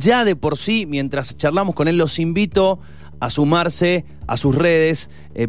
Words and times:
ya 0.00 0.24
de 0.24 0.34
por 0.34 0.56
sí, 0.56 0.86
mientras 0.86 1.36
charlamos 1.36 1.74
con 1.74 1.86
él, 1.86 1.98
los 1.98 2.18
invito 2.18 2.80
a 3.20 3.28
sumarse 3.28 4.06
a 4.26 4.38
sus 4.38 4.54
redes, 4.54 5.10
eh, 5.34 5.46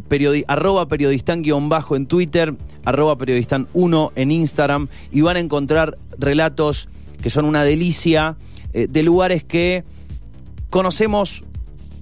arroba 0.47 0.87
periodistán-bajo 0.87 1.95
en 1.95 2.05
Twitter, 2.05 2.53
arroba 2.83 3.17
periodistán1 3.17 4.11
en 4.15 4.31
Instagram, 4.31 4.89
y 5.11 5.21
van 5.21 5.37
a 5.37 5.39
encontrar 5.39 5.97
relatos 6.19 6.89
que 7.21 7.29
son 7.29 7.45
una 7.45 7.63
delicia 7.63 8.35
eh, 8.73 8.87
de 8.89 9.03
lugares 9.03 9.43
que 9.45 9.85
conocemos 10.69 11.45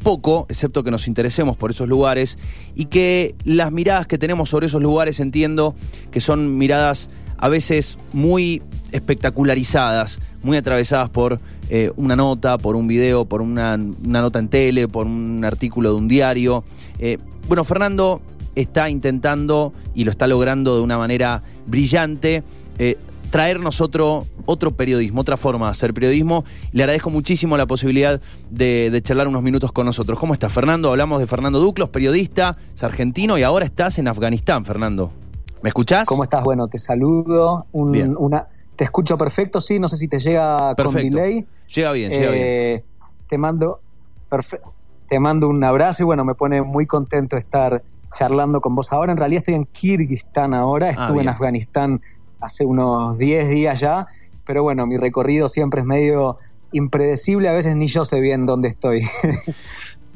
poco, 0.02 0.48
excepto 0.50 0.84
que 0.84 0.92
nos 0.92 1.08
interesemos 1.08 1.56
por 1.56 1.70
esos 1.70 1.88
lugares, 1.88 2.40
y 2.74 2.86
que 2.86 3.36
las 3.44 3.72
miradas 3.72 4.08
que 4.08 4.18
tenemos 4.18 4.50
sobre 4.50 4.66
esos 4.66 4.82
lugares 4.82 5.20
entiendo 5.20 5.76
que 6.10 6.20
son 6.20 6.58
miradas 6.58 7.12
a 7.38 7.48
veces 7.48 8.00
muy 8.12 8.64
espectacularizadas, 8.92 10.20
muy 10.44 10.58
atravesadas 10.58 11.10
por 11.10 11.40
eh, 11.70 11.92
una 11.96 12.16
nota, 12.16 12.58
por 12.58 12.76
un 12.76 12.88
video, 12.88 13.26
por 13.26 13.42
una, 13.42 13.78
nota 13.78 14.40
en 14.40 14.48
tele, 14.50 14.88
por 14.88 15.06
un 15.06 15.44
artículo 15.46 15.92
de 15.92 15.96
un 15.96 16.08
diario. 16.08 16.64
Eh, 17.00 17.18
bueno, 17.48 17.64
Fernando 17.64 18.22
está 18.56 18.90
intentando 18.90 19.74
y 19.94 20.04
lo 20.04 20.12
está 20.12 20.28
logrando 20.28 20.78
de 20.78 20.84
una 20.84 20.98
manera 20.98 21.42
brillante. 21.66 22.44
Eh, 22.78 22.98
traernos 23.30 23.80
otro, 23.82 24.26
otro 24.46 24.72
periodismo, 24.72 25.22
otra 25.22 25.38
forma 25.38 25.68
de 25.68 25.72
hacer 25.72 25.94
periodismo. 25.94 26.46
Le 26.72 26.84
agradezco 26.84 27.10
muchísimo 27.10 27.58
la 27.58 27.68
posibilidad 27.68 28.20
de, 28.50 28.90
de, 28.92 29.02
charlar 29.02 29.28
unos 29.28 29.44
minutos 29.44 29.72
con 29.72 29.86
nosotros. 29.86 30.18
¿Cómo 30.18 30.34
estás, 30.34 30.52
Fernando? 30.52 30.90
Hablamos 30.90 31.20
de 31.20 31.28
Fernando 31.28 31.60
Duclos, 31.60 31.90
periodista, 31.90 32.58
es 32.74 32.84
argentino 32.84 33.38
y 33.38 33.44
ahora 33.44 33.66
estás 33.66 34.00
en 34.00 34.08
Afganistán, 34.08 34.66
Fernando. 34.66 35.12
¿Me 35.62 35.70
escuchás? 35.70 36.08
¿Cómo 36.08 36.24
estás? 36.24 36.44
Bueno, 36.44 36.68
te 36.68 36.80
saludo. 36.80 37.66
Una, 37.74 38.48
te 38.80 38.86
escucho 38.86 39.18
perfecto, 39.18 39.60
sí. 39.60 39.78
No 39.78 39.90
sé 39.90 39.98
si 39.98 40.08
te 40.08 40.22
llega 40.22 40.74
con 40.74 40.94
delay. 40.94 41.46
Llega 41.76 41.92
bien, 41.92 42.14
llega 42.14 42.32
bien. 42.32 42.44
Eh, 42.48 42.84
te 43.28 43.38
mando, 43.38 43.82
te 45.10 45.20
mando 45.20 45.50
un 45.50 45.62
abrazo 45.66 46.04
y 46.04 46.06
bueno, 46.06 46.24
me 46.24 46.34
pone 46.34 46.62
muy 46.62 46.86
contento 46.86 47.36
estar 47.36 47.84
charlando 48.14 48.62
con 48.62 48.76
vos 48.76 48.94
ahora. 48.94 49.12
En 49.12 49.18
realidad 49.18 49.40
estoy 49.40 49.56
en 49.56 49.66
Kirguistán 49.66 50.54
ahora. 50.54 50.88
Ah, 50.88 51.04
Estuve 51.04 51.24
en 51.24 51.28
Afganistán 51.28 52.02
hace 52.40 52.64
unos 52.66 53.18
10 53.18 53.50
días 53.50 53.82
ya. 53.82 54.08
Pero 54.46 54.64
bueno, 54.64 54.88
mi 54.88 54.96
recorrido 54.96 55.50
siempre 55.50 55.82
es 55.82 55.86
medio 55.86 56.38
impredecible. 56.72 57.50
A 57.50 57.52
veces 57.52 57.76
ni 57.76 57.88
yo 57.88 58.06
sé 58.06 58.22
bien 58.22 58.46
dónde 58.46 58.70
estoy. 58.70 59.02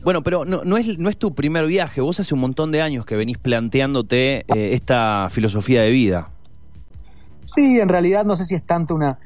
Bueno, 0.03 0.21
pero 0.21 0.43
no, 0.43 0.75
es, 0.75 0.99
no 0.99 1.07
es 1.07 1.16
tu 1.16 1.33
primer 1.33 1.66
viaje. 1.66 2.01
Vos 2.01 2.19
hace 2.19 2.33
un 2.33 2.41
montón 2.41 2.73
de 2.73 2.81
años 2.81 3.05
que 3.05 3.16
venís 3.16 3.38
planteándote 3.38 4.39
eh, 4.53 4.73
esta 4.73 5.29
filosofía 5.31 5.81
de 5.81 5.91
vida. 5.91 6.32
Sí, 7.45 7.80
en 7.80 7.89
realidad 7.89 8.25
no 8.25 8.36
sé 8.36 8.45
si 8.45 8.55
es 8.55 8.63
tanto 8.63 8.95
una 8.95 9.19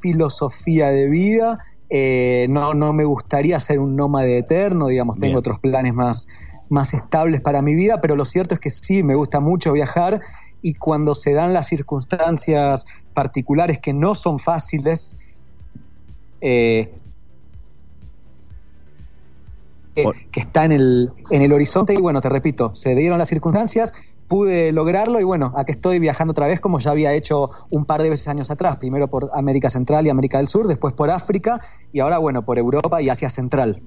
filosofía 0.00 0.88
de 0.88 1.08
vida. 1.08 1.58
Eh, 1.88 2.46
no, 2.48 2.74
no 2.74 2.92
me 2.92 3.04
gustaría 3.04 3.58
ser 3.60 3.80
un 3.80 3.96
nómade 3.96 4.38
eterno, 4.38 4.88
digamos, 4.88 5.18
tengo 5.18 5.38
otros 5.38 5.58
planes 5.58 5.92
más, 5.92 6.28
más 6.68 6.94
estables 6.94 7.40
para 7.40 7.62
mi 7.62 7.74
vida, 7.74 8.00
pero 8.00 8.14
lo 8.14 8.24
cierto 8.24 8.54
es 8.54 8.60
que 8.60 8.70
sí, 8.70 9.02
me 9.02 9.16
gusta 9.16 9.40
mucho 9.40 9.72
viajar 9.72 10.20
y 10.62 10.74
cuando 10.74 11.14
se 11.14 11.32
dan 11.32 11.52
las 11.52 11.66
circunstancias 11.66 12.86
particulares 13.12 13.78
que 13.80 13.92
no 13.92 14.14
son 14.14 14.38
fáciles, 14.38 15.18
eh, 16.40 16.94
que, 19.94 20.40
está 20.40 20.64
en 20.64 20.72
el, 20.72 21.10
en 21.30 21.42
el 21.42 21.52
horizonte 21.52 21.92
y 21.92 21.98
bueno, 21.98 22.20
te 22.20 22.28
repito, 22.28 22.74
se 22.74 22.94
dieron 22.94 23.18
las 23.18 23.28
circunstancias, 23.28 23.92
pude 24.30 24.70
lograrlo 24.70 25.18
y 25.18 25.24
bueno, 25.24 25.52
aquí 25.56 25.72
estoy 25.72 25.98
viajando 25.98 26.30
otra 26.30 26.46
vez 26.46 26.60
como 26.60 26.78
ya 26.78 26.92
había 26.92 27.12
hecho 27.14 27.50
un 27.68 27.84
par 27.84 28.00
de 28.00 28.10
veces 28.10 28.28
años 28.28 28.48
atrás, 28.52 28.76
primero 28.76 29.08
por 29.08 29.28
América 29.34 29.68
Central 29.68 30.06
y 30.06 30.08
América 30.08 30.38
del 30.38 30.46
Sur, 30.46 30.68
después 30.68 30.94
por 30.94 31.10
África 31.10 31.60
y 31.92 31.98
ahora 31.98 32.18
bueno, 32.18 32.44
por 32.44 32.56
Europa 32.56 33.02
y 33.02 33.08
Asia 33.08 33.28
Central. 33.28 33.82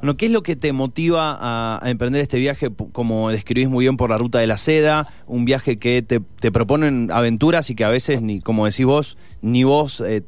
Bueno, 0.00 0.16
¿qué 0.16 0.26
es 0.26 0.32
lo 0.32 0.42
que 0.42 0.56
te 0.56 0.72
motiva 0.72 1.38
a, 1.40 1.88
emprender 1.88 2.20
este 2.20 2.38
viaje, 2.40 2.72
como 2.90 3.30
describís 3.30 3.68
muy 3.68 3.84
bien, 3.84 3.96
por 3.96 4.10
la 4.10 4.18
ruta 4.18 4.40
de 4.40 4.48
la 4.48 4.58
seda? 4.58 5.06
Un 5.28 5.44
viaje 5.44 5.78
que 5.78 6.02
te, 6.02 6.20
proponen 6.50 7.12
aventuras 7.12 7.70
y 7.70 7.76
que 7.76 7.84
a 7.84 7.88
veces, 7.88 8.20
ni 8.20 8.40
como 8.40 8.66
decís 8.66 8.86
vos, 8.86 9.16
ni 9.42 9.62
vos 9.62 10.02
eh, 10.04 10.24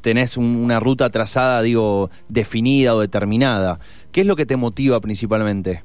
tenés 0.00 0.36
una 0.36 0.80
ruta 0.80 1.10
trazada, 1.10 1.62
digo, 1.62 2.10
definida 2.28 2.96
o 2.96 3.00
determinada. 3.00 3.78
¿Qué 4.10 4.22
es 4.22 4.26
lo 4.26 4.34
que 4.34 4.46
te 4.46 4.56
motiva 4.56 4.98
principalmente? 5.00 5.84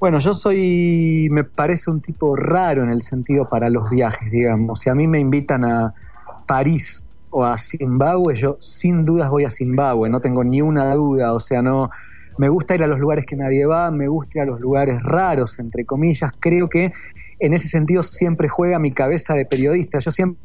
Bueno, 0.00 0.18
yo 0.18 0.32
soy, 0.32 1.28
me 1.30 1.44
parece 1.44 1.90
un 1.90 2.00
tipo 2.00 2.34
raro 2.34 2.82
en 2.82 2.88
el 2.88 3.02
sentido 3.02 3.50
para 3.50 3.68
los 3.68 3.90
viajes, 3.90 4.32
digamos. 4.32 4.80
Si 4.80 4.88
a 4.88 4.94
mí 4.94 5.06
me 5.06 5.20
invitan 5.20 5.62
a 5.62 5.92
París 6.46 7.04
o 7.28 7.44
a 7.44 7.58
Zimbabue, 7.58 8.34
yo 8.34 8.56
sin 8.60 9.04
dudas 9.04 9.28
voy 9.28 9.44
a 9.44 9.50
Zimbabue, 9.50 10.08
no 10.08 10.22
tengo 10.22 10.42
ni 10.42 10.62
una 10.62 10.94
duda. 10.94 11.34
O 11.34 11.38
sea, 11.38 11.60
no, 11.60 11.90
me 12.38 12.48
gusta 12.48 12.74
ir 12.74 12.82
a 12.82 12.86
los 12.86 12.98
lugares 12.98 13.26
que 13.26 13.36
nadie 13.36 13.66
va, 13.66 13.90
me 13.90 14.08
gusta 14.08 14.38
ir 14.38 14.42
a 14.44 14.46
los 14.46 14.58
lugares 14.58 15.02
raros, 15.02 15.58
entre 15.58 15.84
comillas. 15.84 16.32
Creo 16.40 16.70
que 16.70 16.94
en 17.38 17.52
ese 17.52 17.68
sentido 17.68 18.02
siempre 18.02 18.48
juega 18.48 18.78
mi 18.78 18.92
cabeza 18.92 19.34
de 19.34 19.44
periodista. 19.44 19.98
Yo 19.98 20.12
siempre 20.12 20.38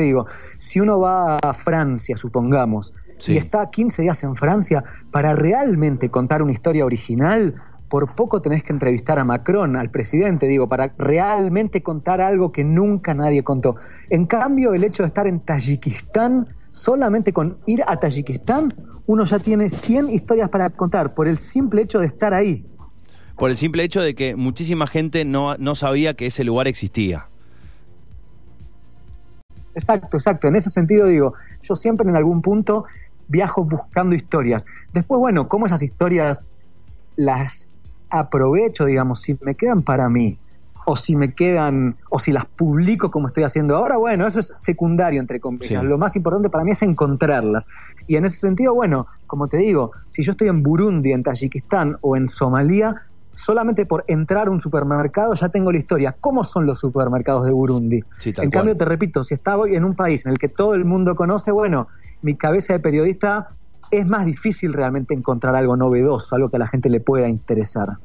digo, 0.00 0.26
si 0.58 0.78
uno 0.78 1.00
va 1.00 1.38
a 1.38 1.54
Francia, 1.54 2.16
supongamos, 2.16 2.94
y 3.26 3.36
está 3.36 3.68
15 3.68 4.02
días 4.02 4.22
en 4.22 4.36
Francia, 4.36 4.84
para 5.10 5.34
realmente 5.34 6.08
contar 6.08 6.40
una 6.40 6.52
historia 6.52 6.84
original, 6.84 7.60
por 7.88 8.14
poco 8.14 8.40
tenés 8.40 8.62
que 8.62 8.72
entrevistar 8.72 9.18
a 9.18 9.24
Macron, 9.24 9.76
al 9.76 9.90
presidente, 9.90 10.46
digo, 10.46 10.68
para 10.68 10.92
realmente 10.98 11.82
contar 11.82 12.20
algo 12.20 12.52
que 12.52 12.64
nunca 12.64 13.14
nadie 13.14 13.44
contó. 13.44 13.76
En 14.10 14.26
cambio, 14.26 14.74
el 14.74 14.84
hecho 14.84 15.02
de 15.02 15.08
estar 15.08 15.26
en 15.26 15.40
Tayikistán, 15.40 16.48
solamente 16.70 17.32
con 17.32 17.58
ir 17.66 17.82
a 17.86 17.98
Tayikistán, 17.98 18.74
uno 19.06 19.24
ya 19.24 19.38
tiene 19.38 19.70
100 19.70 20.10
historias 20.10 20.48
para 20.48 20.70
contar, 20.70 21.14
por 21.14 21.28
el 21.28 21.38
simple 21.38 21.82
hecho 21.82 21.98
de 21.98 22.06
estar 22.06 22.32
ahí. 22.34 22.64
Por 23.36 23.50
el 23.50 23.56
simple 23.56 23.82
hecho 23.82 24.00
de 24.00 24.14
que 24.14 24.36
muchísima 24.36 24.86
gente 24.86 25.24
no, 25.24 25.56
no 25.56 25.74
sabía 25.74 26.14
que 26.14 26.26
ese 26.26 26.44
lugar 26.44 26.68
existía. 26.68 27.26
Exacto, 29.74 30.16
exacto. 30.16 30.48
En 30.48 30.56
ese 30.56 30.70
sentido 30.70 31.06
digo, 31.06 31.34
yo 31.62 31.74
siempre 31.74 32.08
en 32.08 32.16
algún 32.16 32.42
punto 32.42 32.84
viajo 33.28 33.64
buscando 33.64 34.14
historias. 34.14 34.64
Después, 34.92 35.18
bueno, 35.18 35.48
cómo 35.48 35.66
esas 35.66 35.82
historias 35.82 36.48
las 37.16 37.70
aprovecho, 38.18 38.84
digamos, 38.84 39.20
si 39.20 39.36
me 39.42 39.54
quedan 39.54 39.82
para 39.82 40.08
mí, 40.08 40.38
o 40.86 40.96
si 40.96 41.16
me 41.16 41.34
quedan, 41.34 41.96
o 42.10 42.18
si 42.18 42.30
las 42.32 42.44
publico 42.44 43.10
como 43.10 43.26
estoy 43.26 43.44
haciendo 43.44 43.76
ahora, 43.76 43.96
bueno, 43.96 44.26
eso 44.26 44.40
es 44.40 44.52
secundario, 44.54 45.20
entre 45.20 45.40
comillas. 45.40 45.82
Lo 45.82 45.98
más 45.98 46.14
importante 46.14 46.50
para 46.50 46.64
mí 46.64 46.72
es 46.72 46.82
encontrarlas. 46.82 47.66
Y 48.06 48.16
en 48.16 48.24
ese 48.24 48.38
sentido, 48.38 48.74
bueno, 48.74 49.06
como 49.26 49.48
te 49.48 49.56
digo, 49.56 49.92
si 50.08 50.22
yo 50.22 50.32
estoy 50.32 50.48
en 50.48 50.62
Burundi, 50.62 51.12
en 51.12 51.22
Tayikistán 51.22 51.96
o 52.02 52.16
en 52.16 52.28
Somalia, 52.28 53.02
solamente 53.34 53.86
por 53.86 54.04
entrar 54.06 54.48
a 54.48 54.50
un 54.50 54.60
supermercado 54.60 55.34
ya 55.34 55.48
tengo 55.48 55.72
la 55.72 55.78
historia. 55.78 56.14
¿Cómo 56.20 56.44
son 56.44 56.66
los 56.66 56.78
supermercados 56.78 57.44
de 57.44 57.52
Burundi? 57.52 58.04
en 58.24 58.50
cambio, 58.50 58.76
te 58.76 58.84
repito, 58.84 59.24
si 59.24 59.34
estaba 59.34 59.68
en 59.68 59.84
un 59.84 59.94
país 59.94 60.26
en 60.26 60.32
el 60.32 60.38
que 60.38 60.48
todo 60.48 60.74
el 60.74 60.84
mundo 60.84 61.16
conoce, 61.16 61.50
bueno, 61.50 61.88
mi 62.22 62.36
cabeza 62.36 62.74
de 62.74 62.80
periodista 62.80 63.50
es 63.90 64.06
más 64.06 64.26
difícil 64.26 64.72
realmente 64.72 65.14
encontrar 65.14 65.54
algo 65.54 65.76
novedoso, 65.76 66.34
algo 66.34 66.50
que 66.50 66.56
a 66.56 66.60
la 66.60 66.66
gente 66.66 66.90
le 66.90 67.00
pueda 67.00 67.28
interesar. 67.28 67.98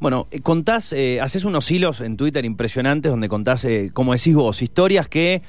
Bueno, 0.00 0.28
eh, 0.30 0.40
contás, 0.40 0.94
eh, 0.94 1.20
haces 1.20 1.44
unos 1.44 1.70
hilos 1.70 2.00
en 2.00 2.16
Twitter 2.16 2.46
impresionantes 2.46 3.12
donde 3.12 3.28
contás, 3.28 3.66
eh, 3.66 3.90
como 3.92 4.14
decís 4.14 4.34
vos, 4.34 4.62
historias 4.62 5.08
que 5.08 5.42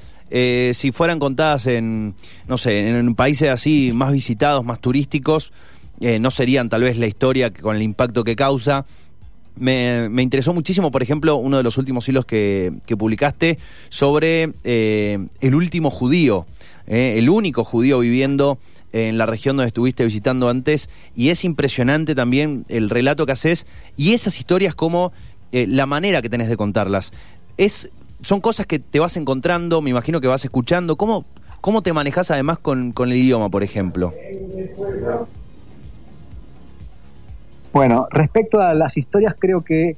si 0.72 0.92
fueran 0.92 1.18
contadas 1.18 1.66
en, 1.66 2.14
no 2.48 2.56
sé, 2.56 2.88
en, 2.88 3.14
países 3.14 3.50
así 3.50 3.90
más 3.92 4.12
visitados, 4.12 4.64
más 4.64 4.80
turísticos, 4.80 5.52
no 6.00 6.30
serían 6.30 6.70
tal 6.70 6.84
vez 6.84 6.96
la 6.96 7.06
historia 7.06 7.52
con 7.52 7.76
el 7.76 7.82
impacto 7.82 8.24
que 8.24 8.34
causa. 8.34 8.86
Me, 9.56 10.08
interesó 10.22 10.54
muchísimo, 10.54 10.90
por 10.90 11.02
ejemplo, 11.02 11.36
uno 11.36 11.58
de 11.58 11.62
los 11.62 11.76
últimos 11.76 12.08
hilos 12.08 12.24
que, 12.24 12.72
que 12.86 12.96
publicaste 12.96 13.58
sobre 13.90 14.54
el 14.64 15.54
último 15.54 15.90
judío, 15.90 16.46
el 16.86 17.28
único 17.28 17.62
judío 17.62 17.98
viviendo 17.98 18.58
en 18.92 19.18
la 19.18 19.26
región 19.26 19.56
donde 19.56 19.68
estuviste 19.68 20.04
visitando 20.04 20.48
antes, 20.48 20.88
y 21.14 21.30
es 21.30 21.44
impresionante 21.44 22.14
también 22.14 22.64
el 22.68 22.90
relato 22.90 23.26
que 23.26 23.32
haces 23.32 23.66
y 23.96 24.12
esas 24.12 24.38
historias 24.38 24.74
como 24.74 25.12
eh, 25.52 25.66
la 25.68 25.86
manera 25.86 26.22
que 26.22 26.28
tenés 26.28 26.48
de 26.48 26.56
contarlas. 26.56 27.12
Es, 27.56 27.90
son 28.22 28.40
cosas 28.40 28.66
que 28.66 28.78
te 28.78 29.00
vas 29.00 29.16
encontrando, 29.16 29.80
me 29.82 29.90
imagino 29.90 30.20
que 30.20 30.28
vas 30.28 30.44
escuchando. 30.44 30.96
¿Cómo, 30.96 31.24
cómo 31.60 31.82
te 31.82 31.92
manejas 31.92 32.30
además 32.30 32.58
con, 32.58 32.92
con 32.92 33.10
el 33.10 33.16
idioma, 33.16 33.50
por 33.50 33.62
ejemplo? 33.62 34.14
Bueno, 37.72 38.06
respecto 38.10 38.60
a 38.60 38.74
las 38.74 38.96
historias, 38.96 39.34
creo 39.38 39.62
que, 39.62 39.96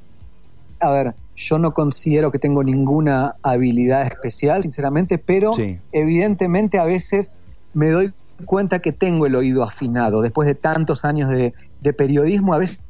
a 0.81 0.91
ver, 0.91 1.15
yo 1.37 1.59
no 1.59 1.75
considero 1.75 2.31
que 2.31 2.39
tengo 2.39 2.63
ninguna 2.63 3.35
habilidad 3.43 4.07
especial, 4.07 4.63
sinceramente, 4.63 5.19
pero 5.19 5.51
evidentemente 5.93 6.79
a 6.79 6.85
veces 6.85 7.37
me 7.73 7.91
doy 7.91 8.13
cuenta 8.45 8.81
que 8.81 8.93
tengo 8.93 9.27
el 9.27 9.35
oído 9.35 9.63
afinado. 9.63 10.23
Después 10.23 10.47
de 10.47 10.55
tantos 10.55 11.05
años 11.05 11.31
de, 11.31 11.53
periodismo, 11.93 12.55
a 12.55 12.59
veces 12.59 12.81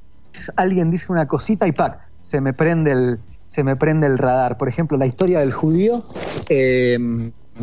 alguien 0.56 0.91
dice 0.91 1.06
una 1.11 1.26
cosita 1.26 1.67
y 1.67 1.73
¡pac! 1.73 1.99
se 2.20 2.41
me 2.41 2.52
prende 2.52 2.93
el, 2.93 3.19
se 3.44 3.62
me 3.62 3.76
prende 3.76 4.06
el 4.06 4.19
radar. 4.19 4.56
Por 4.56 4.69
ejemplo, 4.69 4.96
la 4.96 5.06
historia 5.06 5.41
del 5.41 5.52
judío, 5.52 6.05
eh, 6.49 6.99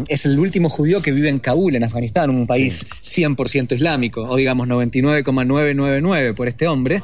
es 0.08 0.26
el 0.26 0.40
último 0.40 0.70
judío 0.70 1.02
que 1.02 1.12
vive 1.12 1.30
en 1.30 1.40
Kabul, 1.40 1.76
en 1.76 1.84
Afganistán, 1.84 2.30
un 2.30 2.48
país 2.48 2.86
100% 3.02 3.76
islámico, 3.76 4.24
o 4.24 4.36
digamos 4.38 4.68
99,999 4.68 6.34
por 6.34 6.48
este 6.48 6.68
hombre. 6.68 7.04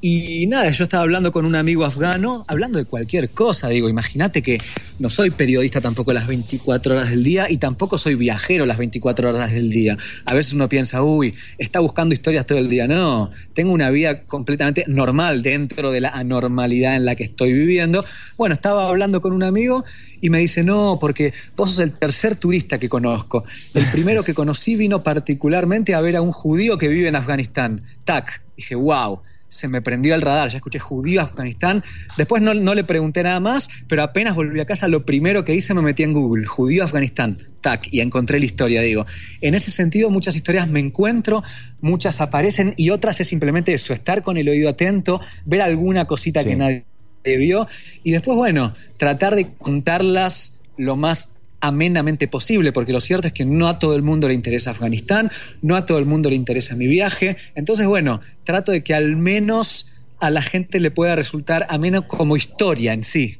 Y 0.00 0.46
nada, 0.48 0.70
yo 0.70 0.84
estaba 0.84 1.02
hablando 1.02 1.32
con 1.32 1.46
un 1.46 1.54
amigo 1.54 1.84
afgano, 1.84 2.44
hablando 2.48 2.78
de 2.78 2.84
cualquier 2.84 3.30
cosa, 3.30 3.68
digo, 3.68 3.88
imagínate 3.88 4.42
que 4.42 4.58
no 4.98 5.08
soy 5.08 5.30
periodista 5.30 5.80
tampoco 5.80 6.12
las 6.12 6.26
24 6.26 6.94
horas 6.94 7.10
del 7.10 7.24
día 7.24 7.50
y 7.50 7.56
tampoco 7.56 7.96
soy 7.96 8.14
viajero 8.14 8.66
las 8.66 8.76
24 8.76 9.30
horas 9.30 9.52
del 9.52 9.70
día. 9.70 9.96
A 10.26 10.34
veces 10.34 10.52
uno 10.52 10.68
piensa, 10.68 11.02
uy, 11.02 11.34
está 11.56 11.80
buscando 11.80 12.14
historias 12.14 12.44
todo 12.44 12.58
el 12.58 12.68
día. 12.68 12.86
No, 12.86 13.30
tengo 13.54 13.72
una 13.72 13.90
vida 13.90 14.22
completamente 14.24 14.84
normal 14.86 15.42
dentro 15.42 15.90
de 15.90 16.02
la 16.02 16.10
anormalidad 16.10 16.94
en 16.96 17.06
la 17.06 17.14
que 17.14 17.24
estoy 17.24 17.54
viviendo. 17.54 18.04
Bueno, 18.36 18.54
estaba 18.54 18.88
hablando 18.88 19.22
con 19.22 19.32
un 19.32 19.42
amigo 19.42 19.84
y 20.20 20.28
me 20.28 20.40
dice, 20.40 20.62
no, 20.62 20.98
porque 21.00 21.32
vos 21.56 21.70
sos 21.70 21.78
el 21.78 21.92
tercer 21.92 22.36
turista 22.36 22.78
que 22.78 22.90
conozco. 22.90 23.44
El 23.72 23.86
primero 23.86 24.22
que 24.22 24.34
conocí 24.34 24.76
vino 24.76 25.02
particularmente 25.02 25.94
a 25.94 26.00
ver 26.02 26.16
a 26.16 26.22
un 26.22 26.32
judío 26.32 26.76
que 26.76 26.88
vive 26.88 27.08
en 27.08 27.16
Afganistán. 27.16 27.82
Tac. 28.04 28.42
Dije, 28.56 28.74
wow 28.74 29.20
se 29.56 29.68
me 29.68 29.82
prendió 29.82 30.14
el 30.14 30.22
radar, 30.22 30.48
ya 30.48 30.58
escuché 30.58 30.78
judío 30.78 31.20
Afganistán, 31.20 31.82
después 32.16 32.42
no, 32.42 32.54
no, 32.54 32.74
le 32.74 32.84
pregunté 32.84 33.22
nada 33.22 33.40
más, 33.40 33.68
pero 33.88 34.02
apenas 34.02 34.34
volví 34.34 34.60
a 34.60 34.66
casa 34.66 34.88
lo 34.88 35.04
primero 35.04 35.44
que 35.44 35.54
hice 35.54 35.74
me 35.74 35.82
metí 35.82 36.02
en 36.02 36.12
Google, 36.12 36.46
judío 36.46 36.84
Afganistán, 36.84 37.38
tac, 37.60 37.88
y 37.90 38.00
encontré 38.00 38.38
la 38.38 38.46
historia, 38.46 38.82
digo. 38.82 39.06
En 39.40 39.54
ese 39.54 39.70
sentido 39.70 40.10
muchas 40.10 40.36
historias 40.36 40.68
me 40.68 40.80
encuentro, 40.80 41.42
muchas 41.80 42.20
aparecen 42.20 42.74
y 42.76 42.90
otras 42.90 43.20
es 43.20 43.28
simplemente 43.28 43.72
eso, 43.72 43.92
estar 43.92 44.22
con 44.22 44.36
el 44.36 44.48
oído 44.48 44.68
atento, 44.68 45.20
ver 45.44 45.62
alguna 45.62 46.06
cosita 46.06 46.44
que 46.44 46.56
nadie 46.56 46.84
vio 47.24 47.66
y 48.04 48.12
después, 48.12 48.36
bueno, 48.36 48.74
tratar 48.98 49.34
de 49.34 49.52
contarlas 49.58 50.58
lo 50.76 50.96
más 50.96 51.35
amenamente 51.60 52.28
posible, 52.28 52.72
porque 52.72 52.92
lo 52.92 53.00
cierto 53.00 53.28
es 53.28 53.34
que 53.34 53.44
no 53.44 53.68
a 53.68 53.78
todo 53.78 53.94
el 53.94 54.02
mundo 54.02 54.28
le 54.28 54.34
interesa 54.34 54.70
Afganistán, 54.70 55.30
no 55.62 55.76
a 55.76 55.86
todo 55.86 55.98
el 55.98 56.06
mundo 56.06 56.30
le 56.30 56.36
interesa 56.36 56.74
mi 56.74 56.86
viaje, 56.86 57.36
entonces 57.54 57.86
bueno, 57.86 58.20
trato 58.44 58.72
de 58.72 58.82
que 58.82 58.94
al 58.94 59.16
menos 59.16 59.90
a 60.18 60.30
la 60.30 60.42
gente 60.42 60.80
le 60.80 60.90
pueda 60.90 61.16
resultar 61.16 61.66
ameno 61.68 62.06
como 62.06 62.36
historia 62.36 62.92
en 62.92 63.04
sí. 63.04 63.38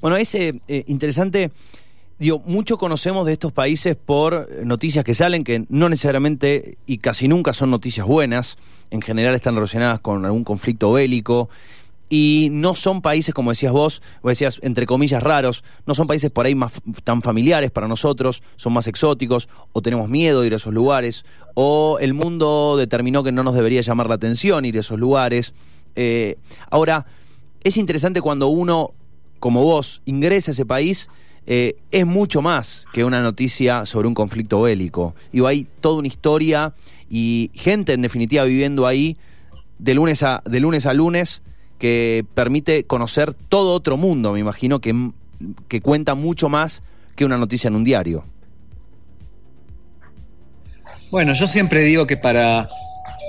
Bueno, 0.00 0.16
es 0.16 0.34
eh, 0.34 0.54
eh, 0.68 0.84
interesante, 0.86 1.50
digo, 2.18 2.42
mucho 2.46 2.78
conocemos 2.78 3.26
de 3.26 3.32
estos 3.32 3.52
países 3.52 3.96
por 3.96 4.48
noticias 4.64 5.04
que 5.04 5.14
salen, 5.14 5.44
que 5.44 5.64
no 5.68 5.88
necesariamente 5.88 6.78
y 6.86 6.98
casi 6.98 7.28
nunca 7.28 7.52
son 7.52 7.70
noticias 7.70 8.06
buenas, 8.06 8.58
en 8.90 9.02
general 9.02 9.34
están 9.34 9.54
relacionadas 9.54 10.00
con 10.00 10.24
algún 10.24 10.44
conflicto 10.44 10.92
bélico, 10.92 11.48
y 12.08 12.48
no 12.52 12.74
son 12.74 13.02
países, 13.02 13.34
como 13.34 13.50
decías 13.50 13.72
vos, 13.72 14.02
o 14.22 14.28
decías, 14.28 14.58
entre 14.62 14.86
comillas, 14.86 15.22
raros, 15.22 15.64
no 15.86 15.94
son 15.94 16.06
países 16.06 16.30
por 16.30 16.46
ahí 16.46 16.54
más 16.54 16.72
tan 17.04 17.22
familiares 17.22 17.70
para 17.70 17.88
nosotros, 17.88 18.42
son 18.56 18.72
más 18.72 18.86
exóticos, 18.86 19.48
o 19.72 19.82
tenemos 19.82 20.08
miedo 20.08 20.40
de 20.40 20.46
ir 20.46 20.52
a 20.54 20.56
esos 20.56 20.72
lugares, 20.72 21.24
o 21.54 21.98
el 22.00 22.14
mundo 22.14 22.76
determinó 22.76 23.22
que 23.22 23.32
no 23.32 23.42
nos 23.42 23.54
debería 23.54 23.80
llamar 23.80 24.08
la 24.08 24.14
atención 24.14 24.64
ir 24.64 24.76
a 24.76 24.80
esos 24.80 24.98
lugares. 24.98 25.52
Eh, 25.96 26.36
ahora, 26.70 27.06
es 27.62 27.76
interesante 27.76 28.20
cuando 28.20 28.48
uno, 28.48 28.90
como 29.38 29.62
vos, 29.62 30.00
ingresa 30.04 30.50
a 30.50 30.52
ese 30.52 30.64
país, 30.64 31.08
eh, 31.46 31.76
es 31.90 32.06
mucho 32.06 32.42
más 32.42 32.84
que 32.92 33.04
una 33.04 33.22
noticia 33.22 33.86
sobre 33.86 34.06
un 34.06 34.14
conflicto 34.14 34.60
bélico. 34.62 35.14
Y 35.32 35.44
hay 35.44 35.66
toda 35.80 35.98
una 35.98 36.08
historia 36.08 36.74
y 37.08 37.50
gente, 37.54 37.94
en 37.94 38.02
definitiva, 38.02 38.44
viviendo 38.44 38.86
ahí 38.86 39.16
de 39.78 39.94
lunes 39.94 40.22
a, 40.22 40.42
de 40.44 40.60
lunes, 40.60 40.86
a 40.86 40.92
lunes 40.92 41.42
que 41.78 42.24
permite 42.34 42.84
conocer 42.84 43.34
todo 43.34 43.72
otro 43.74 43.96
mundo, 43.96 44.32
me 44.32 44.40
imagino, 44.40 44.80
que, 44.80 45.10
que 45.68 45.80
cuenta 45.80 46.14
mucho 46.14 46.48
más 46.48 46.82
que 47.16 47.24
una 47.24 47.38
noticia 47.38 47.68
en 47.68 47.76
un 47.76 47.84
diario. 47.84 48.24
Bueno, 51.10 51.32
yo 51.32 51.46
siempre 51.46 51.82
digo 51.84 52.06
que 52.06 52.16
para 52.16 52.68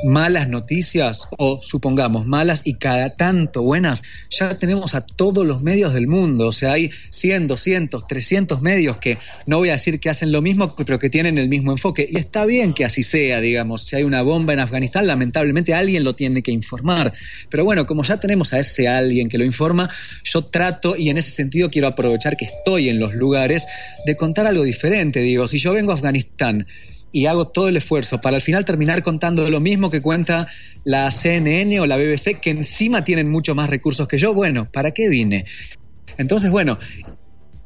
malas 0.04 0.48
noticias 0.48 1.28
o 1.38 1.62
supongamos 1.62 2.26
malas 2.26 2.62
y 2.66 2.76
cada 2.76 3.16
tanto 3.16 3.62
buenas, 3.62 4.04
ya 4.30 4.58
tenemos 4.58 4.96
a 4.96 5.02
todos 5.02 5.46
los 5.46 5.62
medios 5.62 5.94
del 5.94 6.08
mundo, 6.08 6.48
o 6.48 6.52
sea, 6.52 6.74
hay 6.74 6.92
100, 7.10 7.48
200, 7.48 8.08
300 8.08 8.62
medios 8.62 8.98
que 8.98 9.18
no 9.46 9.58
voy 9.58 9.70
a 9.70 9.74
decir 9.74 10.00
que 10.00 10.10
hacen 10.10 10.32
lo 10.32 10.42
mismo, 10.42 10.76
pero 10.76 11.00
que 11.00 11.10
tienen 11.10 11.38
el 11.38 11.50
mismo 11.50 11.72
enfoque. 11.72 12.08
Y 12.10 12.18
está 12.18 12.46
bien 12.46 12.74
que 12.74 12.86
así 12.86 13.04
sea, 13.04 13.40
digamos, 13.40 13.84
si 13.84 13.96
hay 13.96 14.04
una 14.04 14.22
bomba 14.22 14.54
en 14.54 14.60
Afganistán, 14.60 15.08
lamentablemente 15.08 15.74
alguien 15.74 16.04
lo 16.04 16.16
tiene 16.16 16.42
que 16.42 16.52
informar. 16.52 17.14
Pero 17.50 17.66
bueno, 17.66 17.86
como 17.86 18.04
ya 18.04 18.18
tenemos 18.18 18.54
a 18.54 18.60
ese 18.60 18.88
alguien 18.88 19.30
que 19.30 19.38
lo 19.38 19.46
informa, 19.46 19.90
yo 20.24 20.44
trato, 20.46 20.96
y 20.96 21.10
en 21.10 21.18
ese 21.18 21.32
sentido 21.32 21.70
quiero 21.70 21.88
aprovechar 21.88 22.38
que 22.38 22.46
estoy 22.46 22.90
en 22.90 23.00
los 23.00 23.14
lugares, 23.14 23.68
de 24.06 24.16
contar 24.16 24.48
algo 24.48 24.64
diferente. 24.64 25.22
Digo, 25.22 25.48
si 25.48 25.60
yo 25.60 25.74
vengo 25.74 25.92
a 25.92 25.96
Afganistán, 25.96 26.66
y 27.12 27.26
hago 27.26 27.48
todo 27.48 27.68
el 27.68 27.78
esfuerzo 27.78 28.22
para 28.22 28.38
al 28.38 28.42
final 28.42 28.66
terminar 28.66 29.04
contando 29.04 29.50
lo 29.50 29.60
mismo 29.60 29.90
que 29.90 30.02
cuenta 30.02 30.48
la 30.84 31.10
CNN 31.12 31.80
o 31.80 31.86
la 31.86 31.98
BBC, 31.98 32.40
que 32.40 32.52
encima 32.52 33.04
tienen 33.04 33.30
mucho 33.30 33.56
más 33.56 33.70
recursos 33.70 34.08
que 34.08 34.18
yo, 34.18 34.34
bueno, 34.34 34.70
¿para 34.72 34.92
qué 34.92 35.10
vine? 35.10 35.46
Entonces, 36.18 36.52
bueno, 36.52 36.78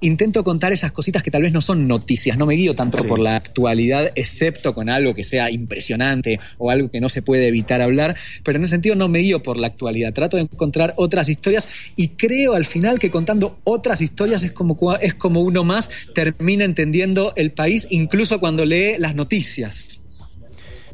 intento 0.03 0.43
contar 0.43 0.73
esas 0.73 0.91
cositas 0.91 1.23
que 1.23 1.31
tal 1.31 1.41
vez 1.41 1.53
no 1.53 1.61
son 1.61 1.87
noticias, 1.87 2.37
no 2.37 2.45
me 2.45 2.55
guío 2.55 2.75
tanto 2.75 3.03
por 3.05 3.19
la 3.19 3.35
actualidad, 3.35 4.11
excepto 4.15 4.73
con 4.73 4.89
algo 4.89 5.13
que 5.13 5.23
sea 5.23 5.49
impresionante 5.49 6.39
o 6.57 6.69
algo 6.69 6.89
que 6.91 6.99
no 6.99 7.09
se 7.09 7.21
puede 7.21 7.47
evitar 7.47 7.81
hablar, 7.81 8.15
pero 8.43 8.57
en 8.57 8.63
ese 8.63 8.71
sentido 8.71 8.95
no 8.95 9.07
me 9.07 9.19
guío 9.19 9.41
por 9.41 9.57
la 9.57 9.67
actualidad, 9.67 10.13
trato 10.13 10.37
de 10.37 10.43
encontrar 10.43 10.93
otras 10.97 11.29
historias 11.29 11.67
y 11.95 12.09
creo 12.09 12.53
al 12.53 12.65
final 12.65 12.99
que 12.99 13.09
contando 13.09 13.59
otras 13.63 14.01
historias 14.01 14.43
es 14.43 14.51
como, 14.51 14.77
es 14.97 15.15
como 15.15 15.41
uno 15.41 15.63
más 15.63 15.89
termina 16.13 16.65
entendiendo 16.65 17.33
el 17.35 17.51
país, 17.51 17.87
incluso 17.89 18.39
cuando 18.39 18.65
lee 18.65 18.95
las 18.97 19.15
noticias. 19.15 20.02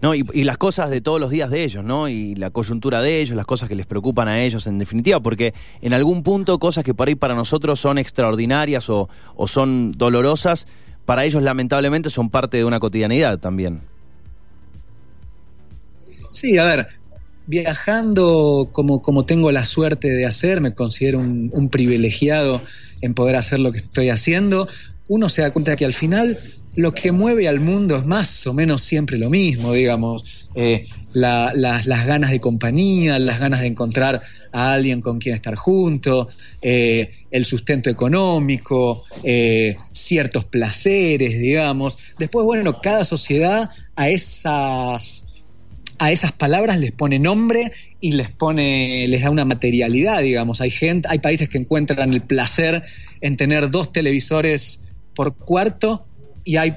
No, 0.01 0.16
y, 0.16 0.24
las 0.44 0.57
cosas 0.57 0.90
de 0.90 1.01
todos 1.01 1.19
los 1.19 1.30
días 1.30 1.50
de 1.50 1.63
ellos, 1.63 1.84
¿no? 1.84 2.07
Y 2.07 2.34
la 2.36 2.51
coyuntura 2.51 3.01
de 3.01 3.19
ellos, 3.19 3.36
las 3.36 3.46
cosas 3.46 3.68
que 3.68 3.75
les 3.75 3.86
preocupan 3.86 4.30
a 4.30 4.42
ellos, 4.42 4.66
en 4.66 4.80
definitiva, 4.80 5.19
porque 5.19 5.54
en 5.81 5.94
algún 5.94 6.24
punto 6.24 6.57
cosas 6.57 6.86
que 6.86 6.94
por 6.94 7.10
ahí 7.10 7.16
para 7.16 7.36
nosotros 7.36 7.80
son 7.81 7.98
extraordinarias 7.98 8.90
o, 8.90 9.10
son 9.46 9.92
dolorosas, 9.92 10.68
para 11.06 11.25
ellos 11.25 11.44
lamentablemente 11.44 12.10
son 12.10 12.30
parte 12.30 12.57
de 12.57 12.63
una 12.63 12.80
cotidianidad 12.80 13.40
también. 13.40 13.81
Sí, 16.31 16.57
a 16.57 16.63
ver, 16.63 16.88
viajando 17.48 18.69
como, 18.72 19.02
como 19.02 19.25
tengo 19.25 19.52
la 19.52 19.66
suerte 19.66 20.10
de 20.10 20.25
hacer, 20.25 20.62
me 20.62 20.74
considero 20.74 21.19
un, 21.19 21.50
un, 21.52 21.69
privilegiado 21.69 22.62
en 23.02 23.16
poder 23.16 23.36
hacer 23.36 23.60
lo 23.60 23.74
que 23.74 23.80
estoy 23.80 24.10
haciendo, 24.10 24.69
uno 25.10 25.28
se 25.28 25.42
da 25.42 25.52
cuenta 25.52 25.75
que 25.75 25.86
al 25.86 25.94
final 25.94 26.40
lo 26.75 26.94
que 26.94 27.12
mueve 27.12 27.48
al 27.48 27.60
mundo 27.60 27.98
es 27.98 28.06
más 28.06 28.45
o 28.48 28.54
menos 28.54 28.81
siempre 28.81 29.18
lo 29.18 29.30
mismo, 29.30 29.74
digamos, 29.74 30.25
eh, 30.56 30.88
las 31.14 32.06
ganas 32.06 32.31
de 32.31 32.40
compañía, 32.40 33.18
las 33.18 33.40
ganas 33.40 33.61
de 33.61 33.68
encontrar 33.68 34.21
a 34.52 34.73
alguien 34.73 35.02
con 35.02 35.19
quien 35.19 35.35
estar 35.35 35.56
junto, 35.56 36.30
eh, 36.61 37.11
el 37.31 37.45
sustento 37.45 37.90
económico, 37.90 39.04
eh, 39.23 39.78
ciertos 39.92 40.45
placeres, 40.45 41.40
digamos. 41.40 41.97
Después, 42.18 42.45
bueno, 42.45 42.80
cada 42.81 43.06
sociedad 43.06 43.69
a 43.95 44.09
esas 44.09 45.26
a 46.02 46.14
esas 46.14 46.31
palabras 46.31 46.80
les 46.80 46.94
pone 46.94 47.19
nombre 47.19 47.73
y 47.99 48.14
les 48.14 48.30
pone 48.30 49.06
les 49.09 49.21
da 49.21 49.31
una 49.31 49.44
materialidad, 49.44 50.21
digamos. 50.21 50.61
Hay 50.61 50.71
gente, 50.71 51.09
hay 51.11 51.19
países 51.19 51.49
que 51.49 51.57
encuentran 51.57 52.14
el 52.14 52.21
placer 52.21 52.83
en 53.19 53.35
tener 53.35 53.69
dos 53.69 53.92
televisores 53.92 54.88
por 55.14 55.35
cuarto 55.35 56.06
y 56.44 56.58
hay 56.58 56.76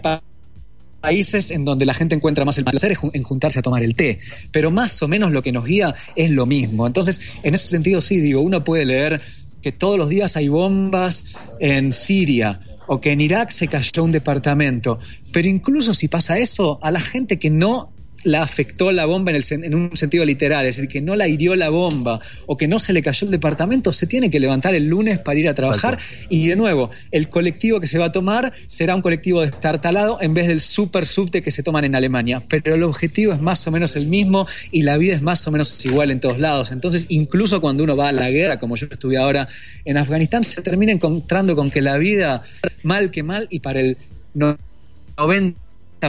países 1.01 1.51
en 1.51 1.65
donde 1.65 1.85
la 1.85 1.95
gente 1.95 2.15
encuentra 2.15 2.45
más 2.45 2.59
el 2.59 2.65
placer 2.65 2.97
en 3.13 3.23
juntarse 3.23 3.59
a 3.59 3.63
tomar 3.63 3.83
el 3.83 3.95
té, 3.95 4.21
pero 4.51 4.71
más 4.71 5.03
o 5.03 5.09
menos 5.09 5.33
lo 5.33 5.43
que 5.43 5.53
nos 5.53 5.65
guía 5.65 5.95
es 6.17 6.31
lo 6.31 6.47
mismo. 6.47 6.87
Entonces, 6.87 7.21
en 7.43 7.55
ese 7.55 7.69
sentido 7.69 8.01
sí, 8.01 8.19
digo, 8.19 8.41
uno 8.41 8.65
puede 8.65 8.87
leer 8.87 9.21
que 9.63 9.73
todos 9.73 9.99
los 9.99 10.09
días 10.09 10.37
hay 10.37 10.49
bombas 10.49 11.25
en 11.61 11.93
Siria 11.93 12.61
o 12.87 13.01
que 13.01 13.13
en 13.13 13.21
Irak 13.21 13.51
se 13.51 13.69
cayó 13.69 14.05
un 14.05 14.13
departamento, 14.13 14.99
pero 15.33 15.49
incluso 15.49 15.95
si 15.95 16.09
pasa 16.09 16.39
eso, 16.39 16.79
a 16.83 16.91
la 16.91 17.01
gente 17.01 17.39
que 17.39 17.51
no 17.51 17.93
la 18.25 18.43
afectó 18.43 18.93
la 18.93 19.05
bomba 19.07 19.31
en, 19.31 19.37
el, 19.37 19.65
en, 19.65 19.75
un 19.75 19.97
sentido 19.97 20.25
literal, 20.25 20.67
es 20.67 20.77
decir, 20.77 20.89
que 20.89 21.01
no 21.01 21.17
la 21.17 21.29
hirió 21.29 21.57
la 21.57 21.69
bomba 21.69 22.21
o 22.47 22.57
que 22.57 22.69
no 22.69 22.79
se 22.79 22.93
le 22.93 23.03
cayó 23.03 23.27
el 23.27 23.31
departamento, 23.31 23.93
se 23.93 24.07
tiene 24.07 24.31
que 24.31 24.41
levantar 24.41 24.75
el 24.75 24.87
lunes 24.87 25.19
para 25.19 25.39
ir 25.39 25.49
a 25.49 25.55
trabajar. 25.55 25.99
Y 26.29 26.47
de 26.47 26.57
nuevo, 26.57 26.91
el 27.11 27.29
colectivo 27.29 27.81
que 27.81 27.87
se 27.87 27.99
va 27.99 28.07
a 28.07 28.13
tomar 28.13 28.53
será 28.67 28.95
un 28.95 29.03
colectivo 29.03 29.43
destartalado 29.43 30.19
en 30.21 30.35
vez 30.35 30.49
del 30.49 30.61
super 30.61 31.07
subte 31.07 31.43
que 31.43 31.51
se 31.51 31.63
toman 31.63 31.85
en 31.85 31.95
Alemania, 31.95 32.43
pero 32.49 32.75
el 32.75 32.83
objetivo 32.83 33.33
es 33.33 33.41
más 33.41 33.67
o 33.67 33.71
menos 33.71 33.97
el 33.97 34.07
mismo 34.07 34.47
y 34.71 34.83
la 34.83 34.97
vida 34.97 35.15
es 35.15 35.23
más 35.23 35.47
o 35.47 35.51
menos 35.51 35.85
igual 35.85 36.11
en 36.11 36.21
todos 36.21 36.39
lados. 36.39 36.73
Entonces, 36.73 37.07
incluso 37.09 37.61
cuando 37.61 37.85
uno 37.85 37.97
va 37.97 38.09
a 38.09 38.13
la 38.13 38.31
guerra, 38.31 38.59
como 38.59 38.77
yo 38.77 38.87
estuve 38.91 39.17
ahora 39.17 39.49
en 39.85 39.97
Afganistán, 39.97 40.45
se 40.45 40.63
termina 40.63 40.93
encontrando 40.93 41.57
con 41.57 41.71
que 41.71 41.81
la 41.81 41.99
vida, 41.99 42.43
mal 42.83 43.11
que 43.11 43.23
mal, 43.23 43.47
y 43.51 43.61
para 43.61 43.81
el 43.81 43.97
90 44.35 44.61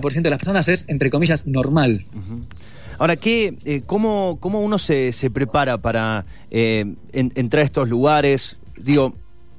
de 0.01 0.29
las 0.29 0.39
personas 0.39 0.67
es, 0.67 0.85
entre 0.87 1.09
comillas, 1.09 1.45
normal. 1.45 2.05
Ahora, 2.99 3.15
¿qué, 3.15 3.55
eh, 3.65 3.81
cómo, 3.85 4.37
¿cómo 4.39 4.59
uno 4.59 4.77
se, 4.77 5.13
se 5.13 5.29
prepara 5.29 5.77
para 5.77 6.25
eh, 6.51 6.95
entrar 7.11 7.61
a 7.61 7.65
estos 7.65 7.89
lugares? 7.89 8.57
Digo, 8.77 9.13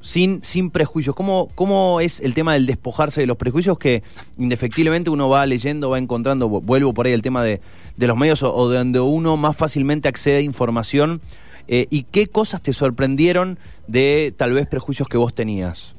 sin, 0.04 0.44
sin 0.44 0.70
prejuicios. 0.70 1.16
¿Cómo, 1.16 1.48
¿Cómo 1.54 2.00
es 2.00 2.20
el 2.20 2.34
tema 2.34 2.52
del 2.52 2.66
despojarse 2.66 3.20
de 3.22 3.26
los 3.26 3.36
prejuicios 3.36 3.78
que 3.78 4.02
indefectiblemente 4.38 5.10
uno 5.10 5.28
va 5.28 5.46
leyendo, 5.46 5.90
va 5.90 5.98
encontrando, 5.98 6.48
vuelvo 6.48 6.92
por 6.94 7.06
ahí 7.06 7.12
el 7.12 7.22
tema 7.22 7.42
de, 7.42 7.60
de 7.96 8.06
los 8.06 8.16
medios 8.16 8.42
o, 8.42 8.68
de 8.68 8.78
donde 8.78 9.00
uno 9.00 9.36
más 9.36 9.56
fácilmente 9.56 10.08
accede 10.08 10.38
a 10.38 10.40
información? 10.40 11.20
Eh, 11.66 11.86
¿Y 11.90 12.02
qué 12.04 12.26
cosas 12.26 12.60
te 12.60 12.74
sorprendieron 12.74 13.58
de 13.88 14.34
tal 14.36 14.52
vez 14.52 14.66
prejuicios 14.66 15.08
que 15.08 15.16
vos 15.16 15.34
tenías? 15.34 15.96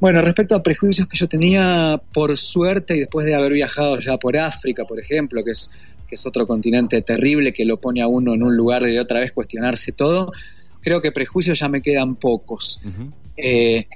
Bueno, 0.00 0.22
respecto 0.22 0.54
a 0.54 0.62
prejuicios 0.62 1.08
que 1.08 1.16
yo 1.16 1.28
tenía, 1.28 2.00
por 2.12 2.36
suerte, 2.36 2.96
y 2.96 3.00
después 3.00 3.26
de 3.26 3.34
haber 3.34 3.52
viajado 3.52 3.98
ya 3.98 4.16
por 4.16 4.36
África, 4.36 4.84
por 4.84 5.00
ejemplo, 5.00 5.42
que 5.42 5.50
es, 5.50 5.70
que 6.06 6.14
es 6.14 6.24
otro 6.24 6.46
continente 6.46 7.02
terrible 7.02 7.52
que 7.52 7.64
lo 7.64 7.80
pone 7.80 8.00
a 8.00 8.06
uno 8.06 8.34
en 8.34 8.42
un 8.42 8.56
lugar 8.56 8.84
de 8.84 9.00
otra 9.00 9.20
vez 9.20 9.32
cuestionarse 9.32 9.92
todo, 9.92 10.32
creo 10.80 11.00
que 11.00 11.10
prejuicios 11.10 11.58
ya 11.58 11.68
me 11.68 11.82
quedan 11.82 12.14
pocos. 12.14 12.80
Eh, 13.36 13.86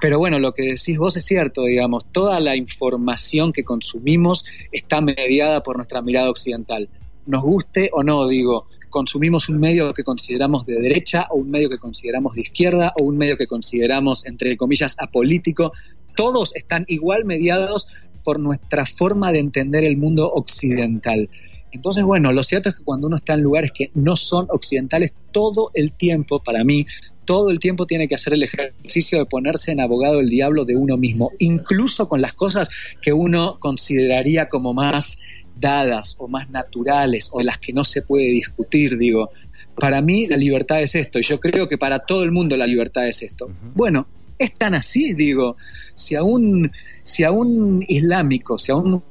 pero 0.00 0.18
bueno, 0.18 0.38
lo 0.38 0.52
que 0.52 0.62
decís 0.62 0.96
vos 0.98 1.16
es 1.16 1.24
cierto, 1.24 1.62
digamos, 1.64 2.06
toda 2.10 2.40
la 2.40 2.56
información 2.56 3.52
que 3.52 3.62
consumimos 3.62 4.44
está 4.72 5.00
mediada 5.00 5.62
por 5.62 5.76
nuestra 5.76 6.02
mirada 6.02 6.30
occidental. 6.30 6.88
Nos 7.26 7.42
guste 7.42 7.90
o 7.92 8.02
no, 8.02 8.26
digo, 8.26 8.66
consumimos 8.92 9.48
un 9.48 9.58
medio 9.58 9.92
que 9.92 10.04
consideramos 10.04 10.66
de 10.66 10.80
derecha 10.80 11.26
o 11.30 11.36
un 11.36 11.50
medio 11.50 11.68
que 11.68 11.78
consideramos 11.78 12.36
de 12.36 12.42
izquierda 12.42 12.92
o 13.00 13.04
un 13.04 13.16
medio 13.16 13.36
que 13.36 13.48
consideramos, 13.48 14.24
entre 14.26 14.56
comillas, 14.56 14.94
apolítico, 15.00 15.72
todos 16.14 16.54
están 16.54 16.84
igual 16.86 17.24
mediados 17.24 17.88
por 18.22 18.38
nuestra 18.38 18.86
forma 18.86 19.32
de 19.32 19.40
entender 19.40 19.82
el 19.82 19.96
mundo 19.96 20.30
occidental. 20.32 21.28
Entonces, 21.72 22.04
bueno, 22.04 22.32
lo 22.32 22.42
cierto 22.42 22.68
es 22.68 22.76
que 22.76 22.84
cuando 22.84 23.06
uno 23.06 23.16
está 23.16 23.32
en 23.32 23.40
lugares 23.40 23.72
que 23.74 23.90
no 23.94 24.14
son 24.14 24.46
occidentales, 24.50 25.14
todo 25.32 25.70
el 25.72 25.92
tiempo, 25.92 26.42
para 26.42 26.62
mí, 26.62 26.86
todo 27.24 27.50
el 27.50 27.58
tiempo 27.60 27.86
tiene 27.86 28.08
que 28.08 28.14
hacer 28.14 28.34
el 28.34 28.42
ejercicio 28.42 29.18
de 29.18 29.26
ponerse 29.26 29.72
en 29.72 29.80
abogado 29.80 30.18
del 30.18 30.28
diablo 30.28 30.66
de 30.66 30.76
uno 30.76 30.98
mismo, 30.98 31.30
incluso 31.38 32.08
con 32.08 32.20
las 32.20 32.34
cosas 32.34 32.68
que 33.00 33.14
uno 33.14 33.56
consideraría 33.58 34.48
como 34.48 34.74
más 34.74 35.18
dadas 35.62 36.16
o 36.18 36.28
más 36.28 36.50
naturales 36.50 37.30
o 37.32 37.40
las 37.40 37.56
que 37.56 37.72
no 37.72 37.84
se 37.84 38.02
puede 38.02 38.26
discutir, 38.26 38.98
digo. 38.98 39.30
Para 39.74 40.02
mí 40.02 40.26
la 40.26 40.36
libertad 40.36 40.82
es 40.82 40.94
esto 40.94 41.18
y 41.18 41.22
yo 41.22 41.40
creo 41.40 41.66
que 41.66 41.78
para 41.78 42.00
todo 42.00 42.24
el 42.24 42.32
mundo 42.32 42.58
la 42.58 42.66
libertad 42.66 43.08
es 43.08 43.22
esto. 43.22 43.50
Bueno, 43.74 44.06
es 44.38 44.52
tan 44.58 44.74
así, 44.74 45.14
digo, 45.14 45.56
si 45.94 46.14
a 46.14 46.22
un, 46.22 46.70
si 47.02 47.24
a 47.24 47.30
un 47.30 47.82
islámico, 47.88 48.58
si 48.58 48.72
a 48.72 48.76
un 48.76 49.02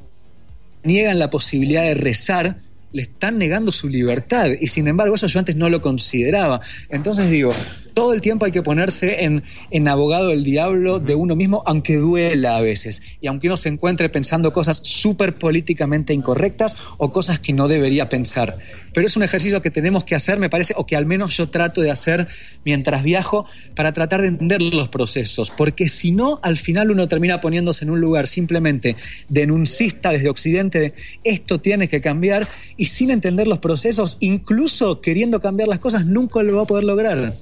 niegan 0.83 1.17
la 1.17 1.31
posibilidad 1.31 1.83
de 1.83 1.95
rezar, 1.95 2.57
le 2.91 3.03
están 3.03 3.37
negando 3.37 3.71
su 3.71 3.87
libertad 3.87 4.49
y 4.59 4.67
sin 4.67 4.87
embargo 4.87 5.15
eso 5.15 5.27
yo 5.27 5.39
antes 5.39 5.55
no 5.55 5.69
lo 5.69 5.81
consideraba. 5.81 6.61
Entonces 6.89 7.29
digo, 7.29 7.53
todo 7.93 8.13
el 8.13 8.21
tiempo 8.21 8.45
hay 8.45 8.51
que 8.51 8.61
ponerse 8.61 9.23
en, 9.23 9.43
en 9.69 9.87
abogado 9.87 10.29
del 10.29 10.43
diablo 10.43 10.99
de 10.99 11.15
uno 11.15 11.35
mismo, 11.35 11.63
aunque 11.65 11.97
duela 11.97 12.57
a 12.57 12.61
veces, 12.61 13.01
y 13.21 13.27
aunque 13.27 13.47
uno 13.47 13.57
se 13.57 13.69
encuentre 13.69 14.09
pensando 14.09 14.51
cosas 14.53 14.81
súper 14.83 15.35
políticamente 15.35 16.13
incorrectas 16.13 16.75
o 16.97 17.11
cosas 17.11 17.39
que 17.39 17.53
no 17.53 17.67
debería 17.67 18.09
pensar. 18.09 18.57
Pero 18.93 19.07
es 19.07 19.15
un 19.15 19.23
ejercicio 19.23 19.61
que 19.61 19.71
tenemos 19.71 20.03
que 20.03 20.15
hacer, 20.15 20.39
me 20.39 20.49
parece, 20.49 20.73
o 20.77 20.85
que 20.85 20.95
al 20.95 21.05
menos 21.05 21.35
yo 21.37 21.49
trato 21.49 21.81
de 21.81 21.91
hacer 21.91 22.27
mientras 22.65 23.03
viajo, 23.03 23.45
para 23.75 23.93
tratar 23.93 24.21
de 24.21 24.27
entender 24.27 24.61
los 24.61 24.89
procesos, 24.89 25.51
porque 25.51 25.89
si 25.89 26.11
no, 26.11 26.39
al 26.43 26.57
final 26.57 26.91
uno 26.91 27.07
termina 27.07 27.41
poniéndose 27.41 27.85
en 27.85 27.91
un 27.91 28.01
lugar 28.01 28.27
simplemente 28.27 28.95
denuncista 29.29 30.09
desde 30.09 30.29
Occidente 30.29 30.79
de 30.79 30.93
esto 31.23 31.59
tiene 31.59 31.87
que 31.87 32.01
cambiar, 32.01 32.47
y 32.77 32.85
sin 32.85 33.11
entender 33.11 33.47
los 33.47 33.59
procesos, 33.59 34.17
incluso 34.19 35.01
queriendo 35.01 35.39
cambiar 35.39 35.67
las 35.67 35.79
cosas, 35.79 36.05
nunca 36.05 36.41
lo 36.43 36.55
va 36.55 36.63
a 36.63 36.65
poder 36.65 36.83
lograr. 36.83 37.33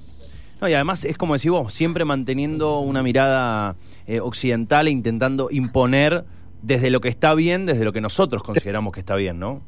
No, 0.62 0.68
y 0.68 0.74
además 0.74 1.06
es 1.06 1.18
como 1.18 1.36
decís 1.36 1.52
vos, 1.52 1.74
siempre 1.74 2.04
manteniendo 2.06 2.80
una 2.80 3.02
mirada 3.02 3.76
eh, 4.08 4.20
occidental 4.20 4.88
e 4.88 4.92
intentando 4.92 5.50
imponer 5.52 6.26
desde 6.62 6.90
lo 6.90 7.00
que 7.00 7.08
está 7.08 7.34
bien, 7.34 7.66
desde 7.66 7.86
lo 7.86 7.94
que 7.94 8.02
nosotros 8.02 8.44
consideramos 8.44 8.94
que 8.94 9.00
está 9.00 9.16
bien, 9.16 9.40
¿no? 9.40 9.62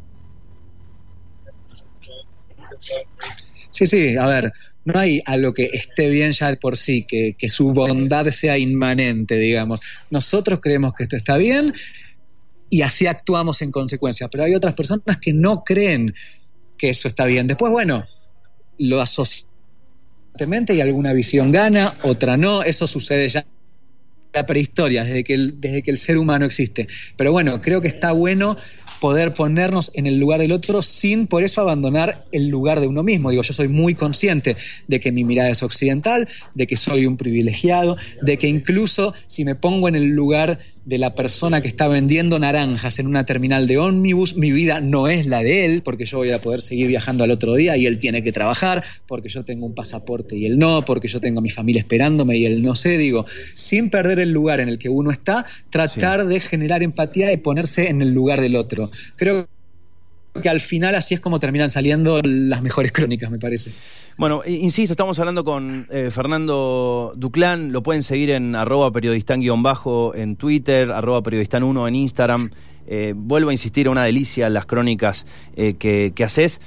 Sí, 3.69 3.87
sí, 3.87 4.17
a 4.17 4.27
ver, 4.27 4.51
no 4.83 4.99
hay 4.99 5.21
algo 5.25 5.53
que 5.53 5.69
esté 5.71 6.09
bien 6.09 6.33
ya 6.33 6.53
por 6.55 6.75
sí, 6.77 7.05
que, 7.07 7.35
que 7.37 7.47
su 7.47 7.71
bondad 7.71 8.27
sea 8.31 8.57
inmanente, 8.57 9.35
digamos. 9.37 9.79
Nosotros 10.09 10.59
creemos 10.61 10.93
que 10.93 11.03
esto 11.03 11.15
está 11.15 11.37
bien 11.37 11.73
y 12.69 12.81
así 12.81 13.07
actuamos 13.07 13.61
en 13.61 13.71
consecuencia, 13.71 14.27
pero 14.27 14.43
hay 14.43 14.55
otras 14.55 14.73
personas 14.73 15.17
que 15.21 15.31
no 15.31 15.63
creen 15.63 16.13
que 16.77 16.89
eso 16.89 17.07
está 17.07 17.25
bien. 17.25 17.47
Después, 17.47 17.71
bueno, 17.71 18.05
lo 18.77 18.99
asociamos 18.99 19.50
y 20.73 20.81
alguna 20.81 21.13
visión 21.13 21.51
gana, 21.51 21.95
otra 22.03 22.35
no, 22.35 22.63
eso 22.63 22.87
sucede 22.87 23.29
ya 23.29 23.41
en 23.41 23.45
la 24.33 24.45
prehistoria, 24.45 25.03
desde 25.03 25.23
que, 25.23 25.37
desde 25.37 25.83
que 25.83 25.91
el 25.91 25.97
ser 25.97 26.17
humano 26.17 26.45
existe. 26.45 26.87
Pero 27.15 27.31
bueno, 27.31 27.61
creo 27.61 27.79
que 27.79 27.87
está 27.87 28.11
bueno 28.11 28.57
poder 29.01 29.33
ponernos 29.33 29.91
en 29.95 30.05
el 30.05 30.19
lugar 30.19 30.39
del 30.39 30.51
otro 30.51 30.83
sin 30.83 31.25
por 31.25 31.43
eso 31.43 31.59
abandonar 31.59 32.25
el 32.31 32.47
lugar 32.47 32.79
de 32.79 32.87
uno 32.87 33.01
mismo. 33.01 33.31
Digo, 33.31 33.41
yo 33.41 33.51
soy 33.51 33.67
muy 33.67 33.95
consciente 33.95 34.55
de 34.87 34.99
que 34.99 35.11
mi 35.11 35.23
mirada 35.23 35.49
es 35.49 35.63
occidental, 35.63 36.29
de 36.53 36.67
que 36.67 36.77
soy 36.77 37.07
un 37.07 37.17
privilegiado, 37.17 37.97
de 38.21 38.37
que 38.37 38.47
incluso 38.47 39.15
si 39.25 39.43
me 39.43 39.55
pongo 39.55 39.89
en 39.89 39.95
el 39.95 40.05
lugar 40.05 40.59
de 40.85 40.97
la 40.97 41.15
persona 41.15 41.61
que 41.61 41.67
está 41.67 41.87
vendiendo 41.87 42.39
naranjas 42.39 42.99
en 42.99 43.07
una 43.07 43.25
terminal 43.25 43.67
de 43.67 43.77
ómnibus, 43.77 44.35
mi 44.35 44.51
vida 44.51 44.81
no 44.81 45.07
es 45.07 45.25
la 45.25 45.43
de 45.43 45.65
él, 45.65 45.81
porque 45.83 46.05
yo 46.05 46.17
voy 46.17 46.31
a 46.31 46.41
poder 46.41 46.61
seguir 46.61 46.87
viajando 46.87 47.23
al 47.23 47.31
otro 47.31 47.55
día 47.55 47.77
y 47.77 47.85
él 47.85 47.97
tiene 47.97 48.23
que 48.23 48.31
trabajar, 48.31 48.83
porque 49.07 49.29
yo 49.29 49.43
tengo 49.43 49.65
un 49.65 49.75
pasaporte 49.75 50.35
y 50.35 50.45
él 50.45 50.59
no, 50.59 50.85
porque 50.85 51.07
yo 51.07 51.19
tengo 51.19 51.39
a 51.39 51.41
mi 51.41 51.49
familia 51.49 51.81
esperándome 51.81 52.37
y 52.37 52.45
él 52.45 52.61
no 52.61 52.75
sé, 52.75 52.97
digo, 52.97 53.25
sin 53.55 53.89
perder 53.89 54.19
el 54.19 54.31
lugar 54.31 54.59
en 54.59 54.69
el 54.69 54.77
que 54.77 54.89
uno 54.89 55.11
está, 55.11 55.45
tratar 55.71 56.27
de 56.27 56.39
generar 56.39 56.83
empatía 56.83 57.31
y 57.31 57.37
ponerse 57.37 57.89
en 57.89 58.01
el 58.01 58.13
lugar 58.13 58.41
del 58.41 58.55
otro. 58.55 58.90
Creo 59.15 59.47
que 60.41 60.49
al 60.49 60.61
final 60.61 60.95
así 60.95 61.13
es 61.13 61.19
como 61.19 61.39
terminan 61.39 61.69
saliendo 61.69 62.21
las 62.23 62.61
mejores 62.61 62.91
crónicas, 62.91 63.29
me 63.29 63.39
parece. 63.39 63.71
Bueno, 64.17 64.43
insisto, 64.45 64.93
estamos 64.93 65.19
hablando 65.19 65.43
con 65.43 65.87
eh, 65.89 66.09
Fernando 66.11 67.13
Duclán, 67.15 67.71
lo 67.71 67.83
pueden 67.83 68.03
seguir 68.03 68.29
en 68.29 68.55
arroba 68.55 68.91
periodistán-bajo 68.91 70.15
en 70.15 70.37
Twitter, 70.37 70.91
arroba 70.91 71.21
periodistán1 71.21 71.87
en 71.87 71.95
Instagram. 71.95 72.51
Eh, 72.87 73.13
vuelvo 73.15 73.49
a 73.49 73.53
insistir, 73.53 73.89
una 73.89 74.03
delicia 74.03 74.49
las 74.49 74.65
crónicas 74.65 75.25
eh, 75.55 75.75
que, 75.75 76.23
haces. 76.23 76.61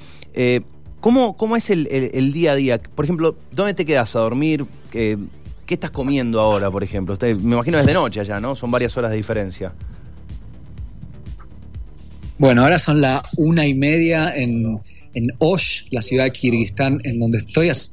¿cómo, 1.00 1.36
¿cómo, 1.36 1.56
es 1.56 1.70
el, 1.70 2.32
día 2.32 2.52
a 2.52 2.56
día? 2.56 2.78
Por 2.78 3.04
ejemplo, 3.04 3.36
¿dónde 3.50 3.74
te 3.74 3.84
quedas 3.84 4.14
a 4.16 4.20
dormir? 4.20 4.66
¿Qué, 4.90 5.18
estás 5.68 5.90
comiendo 5.90 6.40
ahora, 6.40 6.70
por 6.70 6.84
ejemplo? 6.84 7.16
Me 7.20 7.30
imagino 7.30 7.78
es 7.78 7.86
de 7.86 7.94
noche 7.94 8.20
allá, 8.20 8.40
¿no? 8.40 8.54
Son 8.54 8.70
varias 8.70 8.96
horas 8.96 9.10
de 9.10 9.16
diferencia. 9.16 9.72
Bueno, 12.44 12.62
ahora 12.62 12.78
son 12.78 13.00
las 13.00 13.22
una 13.38 13.66
y 13.66 13.72
media 13.72 14.30
en, 14.36 14.78
en 15.14 15.32
Osh, 15.38 15.84
la 15.90 16.02
ciudad 16.02 16.24
de 16.24 16.32
Kirguistán, 16.32 17.00
en 17.02 17.18
donde 17.18 17.38
estoy. 17.38 17.70
Así 17.70 17.90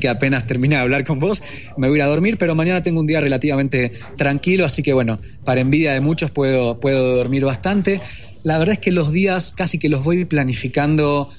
que 0.00 0.08
apenas 0.08 0.48
termine 0.48 0.74
de 0.74 0.82
hablar 0.82 1.04
con 1.04 1.20
vos, 1.20 1.44
me 1.76 1.86
voy 1.86 1.98
a 1.98 1.98
ir 1.98 2.02
a 2.02 2.06
dormir, 2.08 2.38
pero 2.38 2.56
mañana 2.56 2.82
tengo 2.82 2.98
un 2.98 3.06
día 3.06 3.20
relativamente 3.20 3.92
tranquilo, 4.16 4.64
así 4.64 4.82
que 4.82 4.92
bueno, 4.92 5.20
para 5.44 5.60
envidia 5.60 5.92
de 5.92 6.00
muchos 6.00 6.32
puedo, 6.32 6.80
puedo 6.80 7.14
dormir 7.14 7.44
bastante. 7.44 8.00
La 8.42 8.58
verdad 8.58 8.72
es 8.72 8.78
que 8.80 8.90
los 8.90 9.12
días 9.12 9.52
casi 9.52 9.78
que 9.78 9.88
los 9.88 10.02
voy 10.02 10.24
planificando 10.24 11.30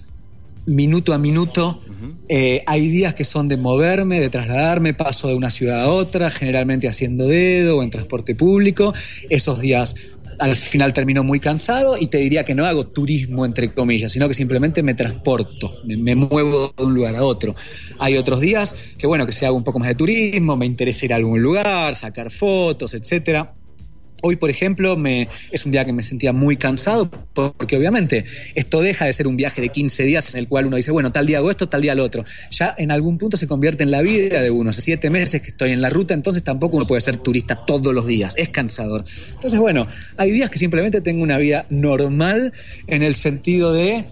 minuto 0.70 1.14
a 1.14 1.18
minuto. 1.18 1.82
Eh, 2.28 2.64
hay 2.66 2.88
días 2.88 3.14
que 3.16 3.26
son 3.26 3.48
de 3.48 3.58
moverme, 3.58 4.20
de 4.20 4.30
trasladarme, 4.30 4.94
paso 4.94 5.28
de 5.28 5.36
una 5.36 5.50
ciudad 5.50 5.82
a 5.82 5.90
otra, 5.90 6.30
generalmente 6.30 6.88
haciendo 6.88 7.28
dedo 7.28 7.78
o 7.78 7.84
en 7.84 7.90
transporte 7.90 8.36
público. 8.36 8.94
Esos 9.30 9.60
días 9.60 9.96
al 10.40 10.56
final 10.56 10.94
termino 10.94 11.24
muy 11.24 11.40
cansado 11.40 11.98
y 11.98 12.08
te 12.08 12.18
diría 12.18 12.44
que 12.44 12.56
no 12.56 12.66
hago 12.66 12.88
turismo, 12.88 13.46
entre 13.46 13.74
comillas, 13.74 14.12
sino 14.12 14.28
que 14.28 14.34
simplemente 14.34 14.82
me 14.82 14.94
transporto, 14.94 15.72
me, 15.84 16.16
muevo 16.16 16.74
de 16.76 16.84
un 16.84 16.94
lugar 16.94 17.16
a 17.16 17.24
otro. 17.24 17.56
Hay 18.00 18.18
otros 18.18 18.40
días 18.40 18.76
que, 18.98 19.06
bueno, 19.06 19.26
que 19.26 19.32
se 19.32 19.46
hago 19.46 19.58
un 19.58 19.64
poco 19.64 19.80
más 19.80 19.90
de 19.90 19.96
turismo, 19.96 20.56
me 20.56 20.66
interesa 20.66 21.06
ir 21.06 21.14
a 21.14 21.18
algún 21.18 21.42
lugar, 21.42 21.94
sacar 21.96 22.32
fotos, 22.32 22.94
etcétera. 22.94 23.59
Hoy, 24.22 24.36
por 24.36 24.50
ejemplo, 24.50 24.98
me, 24.98 25.28
es 25.52 25.66
un 25.66 25.72
día 25.72 25.86
que 25.86 25.94
me 25.94 26.04
sentía 26.04 26.34
muy 26.34 26.58
cansado 26.58 27.10
porque 27.34 27.78
obviamente 27.78 28.26
esto 28.56 28.82
deja 28.82 29.06
de 29.06 29.14
ser 29.14 29.28
un 29.28 29.38
viaje 29.38 29.62
de 29.62 29.70
15 29.70 30.04
días 30.04 30.34
en 30.34 30.40
el 30.40 30.48
cual 30.48 30.66
uno 30.66 30.78
dice, 30.78 30.92
bueno, 30.92 31.12
tal 31.12 31.26
día 31.26 31.38
hago 31.38 31.50
esto, 31.52 31.70
tal 31.70 31.82
día 31.82 31.96
lo 31.96 32.04
otro. 32.04 32.26
Ya 32.52 32.76
en 32.78 32.92
algún 32.92 33.18
punto 33.18 33.38
se 33.38 33.48
convierte 33.48 33.84
en 33.84 33.92
la 33.92 34.02
vida 34.02 34.42
de 34.42 34.52
uno. 34.52 34.72
Hace 34.72 34.82
siete 34.82 35.10
meses 35.10 35.42
que 35.42 35.50
estoy 35.50 35.72
en 35.72 35.82
la 35.82 35.90
ruta, 35.90 36.14
entonces 36.14 36.44
tampoco 36.44 36.78
uno 36.78 36.88
puede 36.88 37.02
ser 37.02 37.18
turista 37.18 37.66
todos 37.66 37.94
los 37.94 38.06
días. 38.06 38.34
Es 38.38 38.50
cansador. 38.50 39.06
Entonces, 39.34 39.60
bueno, 39.60 39.88
hay 40.18 40.32
días 40.32 40.50
que 40.50 40.60
simplemente 40.60 41.02
tengo 41.02 41.24
una 41.24 41.38
vida 41.38 41.66
normal 41.70 42.54
en 42.88 43.04
el 43.04 43.16
sentido 43.16 43.74
de 43.74 44.06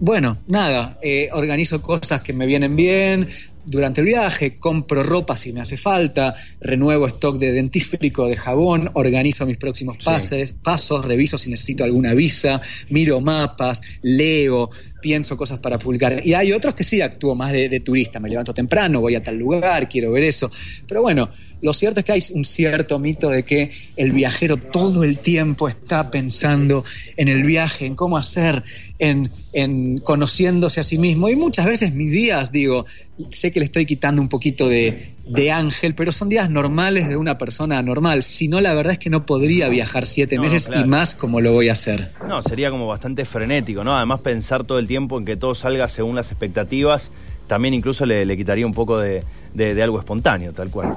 bueno, 0.00 0.36
nada, 0.48 0.98
eh, 1.02 1.28
organizo 1.32 1.80
cosas 1.80 2.20
que 2.20 2.32
me 2.32 2.46
vienen 2.46 2.76
bien, 2.76 3.28
durante 3.66 4.00
el 4.00 4.06
viaje, 4.06 4.58
compro 4.58 5.02
ropa 5.02 5.36
si 5.36 5.52
me 5.52 5.60
hace 5.60 5.76
falta, 5.76 6.34
renuevo 6.60 7.06
stock 7.06 7.38
de 7.38 7.52
dentífrico, 7.52 8.26
de 8.26 8.36
jabón, 8.36 8.90
organizo 8.94 9.46
mis 9.46 9.56
próximos 9.56 9.98
pases, 10.04 10.52
pasos, 10.52 11.04
reviso 11.04 11.38
si 11.38 11.50
necesito 11.50 11.84
alguna 11.84 12.14
visa, 12.14 12.60
miro 12.90 13.20
mapas, 13.20 13.80
leo, 14.02 14.70
pienso 15.04 15.36
cosas 15.36 15.58
para 15.58 15.78
publicar. 15.78 16.26
Y 16.26 16.32
hay 16.32 16.50
otros 16.52 16.74
que 16.74 16.82
sí 16.82 17.02
actúo 17.02 17.34
más 17.34 17.52
de, 17.52 17.68
de 17.68 17.80
turista, 17.80 18.18
me 18.18 18.30
levanto 18.30 18.54
temprano, 18.54 19.02
voy 19.02 19.14
a 19.16 19.22
tal 19.22 19.36
lugar, 19.36 19.86
quiero 19.86 20.12
ver 20.12 20.24
eso. 20.24 20.50
Pero 20.88 21.02
bueno, 21.02 21.28
lo 21.60 21.74
cierto 21.74 22.00
es 22.00 22.06
que 22.06 22.12
hay 22.12 22.22
un 22.32 22.46
cierto 22.46 22.98
mito 22.98 23.28
de 23.28 23.42
que 23.42 23.70
el 23.96 24.12
viajero 24.12 24.56
todo 24.56 25.04
el 25.04 25.18
tiempo 25.18 25.68
está 25.68 26.10
pensando 26.10 26.84
en 27.18 27.28
el 27.28 27.42
viaje, 27.42 27.84
en 27.84 27.96
cómo 27.96 28.16
hacer, 28.16 28.62
en, 28.98 29.30
en 29.52 29.98
conociéndose 29.98 30.80
a 30.80 30.82
sí 30.82 30.96
mismo. 30.96 31.28
Y 31.28 31.36
muchas 31.36 31.66
veces 31.66 31.92
mis 31.92 32.10
días, 32.10 32.50
digo, 32.50 32.86
sé 33.30 33.52
que 33.52 33.60
le 33.60 33.66
estoy 33.66 33.84
quitando 33.84 34.22
un 34.22 34.30
poquito 34.30 34.70
de, 34.70 35.08
de 35.26 35.50
ángel, 35.50 35.94
pero 35.94 36.12
son 36.12 36.28
días 36.28 36.50
normales 36.50 37.08
de 37.08 37.16
una 37.16 37.38
persona 37.38 37.80
normal. 37.82 38.22
Si 38.22 38.46
no, 38.48 38.60
la 38.60 38.74
verdad 38.74 38.92
es 38.94 38.98
que 38.98 39.08
no 39.10 39.24
podría 39.24 39.68
viajar 39.68 40.04
siete 40.06 40.36
No, 40.36 40.42
meses 40.42 40.66
claro. 40.68 40.84
y 40.84 40.88
más 40.88 41.14
como 41.14 41.40
lo 41.40 41.52
voy 41.52 41.68
a 41.70 41.72
hacer. 41.72 42.10
No, 42.28 42.42
sería 42.42 42.70
como 42.70 42.86
bastante 42.86 43.24
frenético, 43.24 43.84
¿no? 43.84 43.96
Además 43.96 44.20
pensar 44.20 44.64
todo 44.64 44.78
el 44.78 44.86
tiempo 44.86 45.18
en 45.18 45.24
que 45.24 45.36
todo 45.36 45.54
salga 45.54 45.88
según 45.88 46.14
las 46.16 46.30
expectativas, 46.30 47.10
también 47.46 47.72
incluso 47.74 48.04
le, 48.06 48.24
le 48.26 48.36
quitaría 48.36 48.66
un 48.66 48.74
poco 48.74 48.98
de, 48.98 49.24
de- 49.54 49.74
de 49.74 49.82
algo 49.82 49.98
espontáneo, 49.98 50.52
tal 50.52 50.70
cual. 50.70 50.96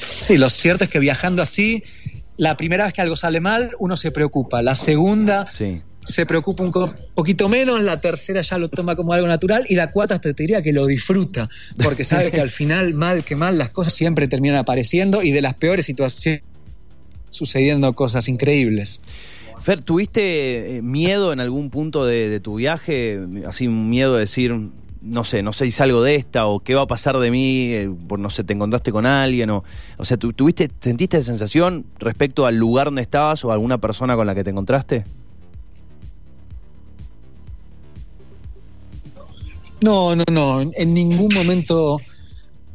Sí, 0.00 0.36
lo 0.36 0.50
cierto 0.50 0.84
es 0.84 0.90
que 0.90 0.98
viajando 0.98 1.40
así, 1.42 1.82
la 2.36 2.56
primera 2.56 2.84
vez 2.84 2.92
que 2.94 3.00
algo 3.00 3.16
sale 3.16 3.40
mal, 3.40 3.70
uno 3.78 3.96
se 3.96 4.10
preocupa. 4.10 4.60
La 4.62 4.74
segunda, 4.74 5.48
Sí. 5.54 5.80
Se 6.08 6.24
preocupa 6.26 6.62
un 6.64 6.72
poquito 7.14 7.48
menos, 7.48 7.82
la 7.82 8.00
tercera 8.00 8.40
ya 8.40 8.58
lo 8.58 8.68
toma 8.68 8.96
como 8.96 9.12
algo 9.12 9.26
natural 9.26 9.66
y 9.68 9.74
la 9.74 9.90
cuarta 9.90 10.18
te 10.18 10.32
diría 10.32 10.62
que 10.62 10.72
lo 10.72 10.86
disfruta, 10.86 11.48
porque 11.82 12.04
sabe 12.04 12.30
que 12.30 12.40
al 12.40 12.50
final, 12.50 12.94
mal 12.94 13.24
que 13.24 13.36
mal, 13.36 13.58
las 13.58 13.70
cosas 13.70 13.92
siempre 13.94 14.26
terminan 14.26 14.56
apareciendo 14.58 15.22
y 15.22 15.30
de 15.32 15.42
las 15.42 15.54
peores 15.54 15.86
situaciones 15.86 16.42
sucediendo 17.30 17.92
cosas 17.92 18.26
increíbles. 18.28 19.00
Fer, 19.60 19.80
¿tuviste 19.82 20.76
eh, 20.78 20.82
miedo 20.82 21.32
en 21.32 21.40
algún 21.40 21.68
punto 21.68 22.06
de, 22.06 22.40
tu 22.40 22.54
viaje? 22.56 23.20
Así 23.46 23.66
un 23.66 23.90
miedo 23.90 24.14
de 24.14 24.20
decir, 24.20 24.54
no 25.02 25.24
sé, 25.24 25.42
no 25.42 25.52
sé 25.52 25.66
si 25.66 25.72
salgo 25.72 26.02
de 26.02 26.14
esta 26.14 26.46
o 26.46 26.60
qué 26.60 26.74
va 26.74 26.82
a 26.82 26.86
pasar 26.86 27.18
de 27.18 27.30
mí, 27.30 27.72
eh, 27.74 27.90
por 28.08 28.18
no 28.18 28.30
sé, 28.30 28.44
te 28.44 28.54
encontraste 28.54 28.92
con 28.92 29.04
alguien 29.04 29.50
o, 29.50 29.64
o 29.98 30.04
sea, 30.04 30.16
¿tu- 30.16 30.32
¿tuviste, 30.32 30.70
sentiste 30.80 31.22
sensación 31.22 31.84
respecto 31.98 32.46
al 32.46 32.56
lugar 32.56 32.86
donde 32.86 33.02
estabas 33.02 33.44
o 33.44 33.50
a 33.50 33.54
alguna 33.54 33.78
persona 33.78 34.16
con 34.16 34.26
la 34.26 34.34
que 34.34 34.42
te 34.44 34.50
encontraste? 34.50 35.04
No, 39.80 40.16
no, 40.16 40.24
no, 40.30 40.60
en, 40.60 40.94
ningún 40.94 41.32
momento 41.32 42.00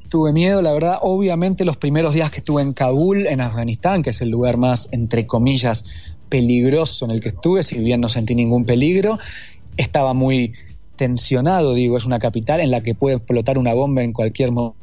tuve 0.09 0.31
miedo, 0.31 0.61
la 0.61 0.71
verdad, 0.71 0.99
obviamente 1.01 1.65
los 1.65 1.77
primeros 1.77 2.13
días 2.13 2.31
que 2.31 2.37
estuve 2.37 2.61
en 2.61 2.73
Kabul, 2.73 3.27
en 3.27 3.41
Afganistán, 3.41 4.03
que 4.03 4.11
es 4.11 4.21
el 4.21 4.29
lugar 4.29 4.57
más, 4.57 4.87
entre 4.91 5.27
comillas, 5.27 5.83
peligroso 6.29 7.05
en 7.05 7.11
el 7.11 7.19
que 7.21 7.29
estuve, 7.29 7.63
si 7.63 7.79
bien 7.79 7.99
no 7.99 8.09
sentí 8.09 8.35
ningún 8.35 8.65
peligro, 8.65 9.19
estaba 9.75 10.13
muy 10.13 10.53
tensionado, 10.95 11.73
digo, 11.73 11.97
es 11.97 12.05
una 12.05 12.19
capital 12.19 12.61
en 12.61 12.71
la 12.71 12.81
que 12.81 12.95
puede 12.95 13.17
explotar 13.17 13.57
una 13.57 13.73
bomba 13.73 14.03
en 14.03 14.13
cualquier 14.13 14.51
mo- 14.51 14.77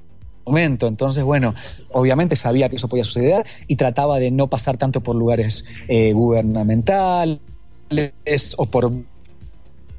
momento, 0.47 0.89
entonces, 0.89 1.25
bueno, 1.25 1.55
obviamente 1.93 2.37
sabía 2.37 2.69
que 2.69 2.77
eso 2.77 2.89
podía 2.89 3.05
suceder 3.05 3.47
y 3.67 3.77
trataba 3.77 4.19
de 4.19 4.31
no 4.31 4.49
pasar 4.49 4.77
tanto 4.79 5.01
por 5.01 5.17
lugares 5.17 5.65
eh, 5.89 6.13
gubernamentales 6.13 7.41
o 8.57 8.67
por 8.67 8.93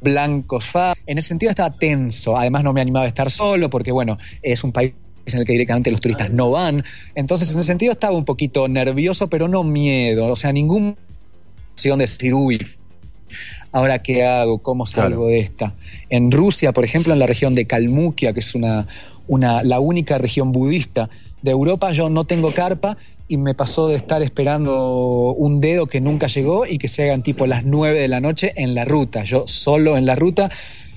blancos 0.01 0.65
fa. 0.65 0.93
En 1.05 1.17
ese 1.17 1.29
sentido 1.29 1.51
estaba 1.51 1.69
tenso. 1.71 2.37
Además 2.37 2.63
no 2.63 2.73
me 2.73 2.81
animaba 2.81 3.05
a 3.05 3.07
estar 3.07 3.31
solo 3.31 3.69
porque, 3.69 3.91
bueno, 3.91 4.17
es 4.41 4.63
un 4.63 4.71
país 4.71 4.93
en 5.25 5.39
el 5.39 5.45
que 5.45 5.53
directamente 5.53 5.91
los 5.91 6.01
turistas 6.01 6.31
no 6.31 6.51
van. 6.51 6.83
Entonces, 7.15 7.53
en 7.53 7.59
ese 7.59 7.67
sentido 7.67 7.93
estaba 7.93 8.17
un 8.17 8.25
poquito 8.25 8.67
nervioso, 8.67 9.29
pero 9.29 9.47
no 9.47 9.63
miedo. 9.63 10.27
O 10.27 10.35
sea, 10.35 10.51
ningún 10.51 10.97
opción 11.73 11.99
de 11.99 12.03
decir, 12.03 12.33
uy, 12.33 12.59
ahora 13.71 13.99
qué 13.99 14.25
hago, 14.25 14.59
cómo 14.59 14.87
salgo 14.87 15.09
Claro. 15.09 15.25
de 15.27 15.39
esta. 15.39 15.73
En 16.09 16.31
Rusia, 16.31 16.71
por 16.73 16.83
ejemplo, 16.83 17.13
en 17.13 17.19
la 17.19 17.27
región 17.27 17.53
de 17.53 17.65
Kalmukia, 17.65 18.33
que 18.33 18.39
es 18.39 18.55
una, 18.55 18.87
una, 19.27 19.63
la 19.63 19.79
única 19.79 20.17
región 20.17 20.51
budista 20.51 21.09
de 21.41 21.51
Europa, 21.51 21.91
yo 21.91 22.09
no 22.09 22.25
tengo 22.25 22.53
carpa 22.53 22.97
y 23.31 23.37
me 23.37 23.53
pasó 23.53 23.87
de 23.87 23.95
estar 23.95 24.21
esperando 24.21 25.31
un 25.31 25.61
dedo 25.61 25.87
que 25.87 26.01
nunca 26.01 26.27
llegó 26.27 26.65
y 26.65 26.77
que 26.77 26.89
se 26.89 27.03
hagan 27.03 27.23
tipo 27.23 27.47
las 27.47 27.63
9 27.63 27.97
de 27.97 28.09
la 28.09 28.19
noche 28.19 28.51
en 28.57 28.75
la 28.75 28.83
ruta, 28.83 29.23
yo 29.23 29.45
solo 29.47 29.95
en 29.95 30.05
la 30.05 30.15
ruta. 30.15 30.51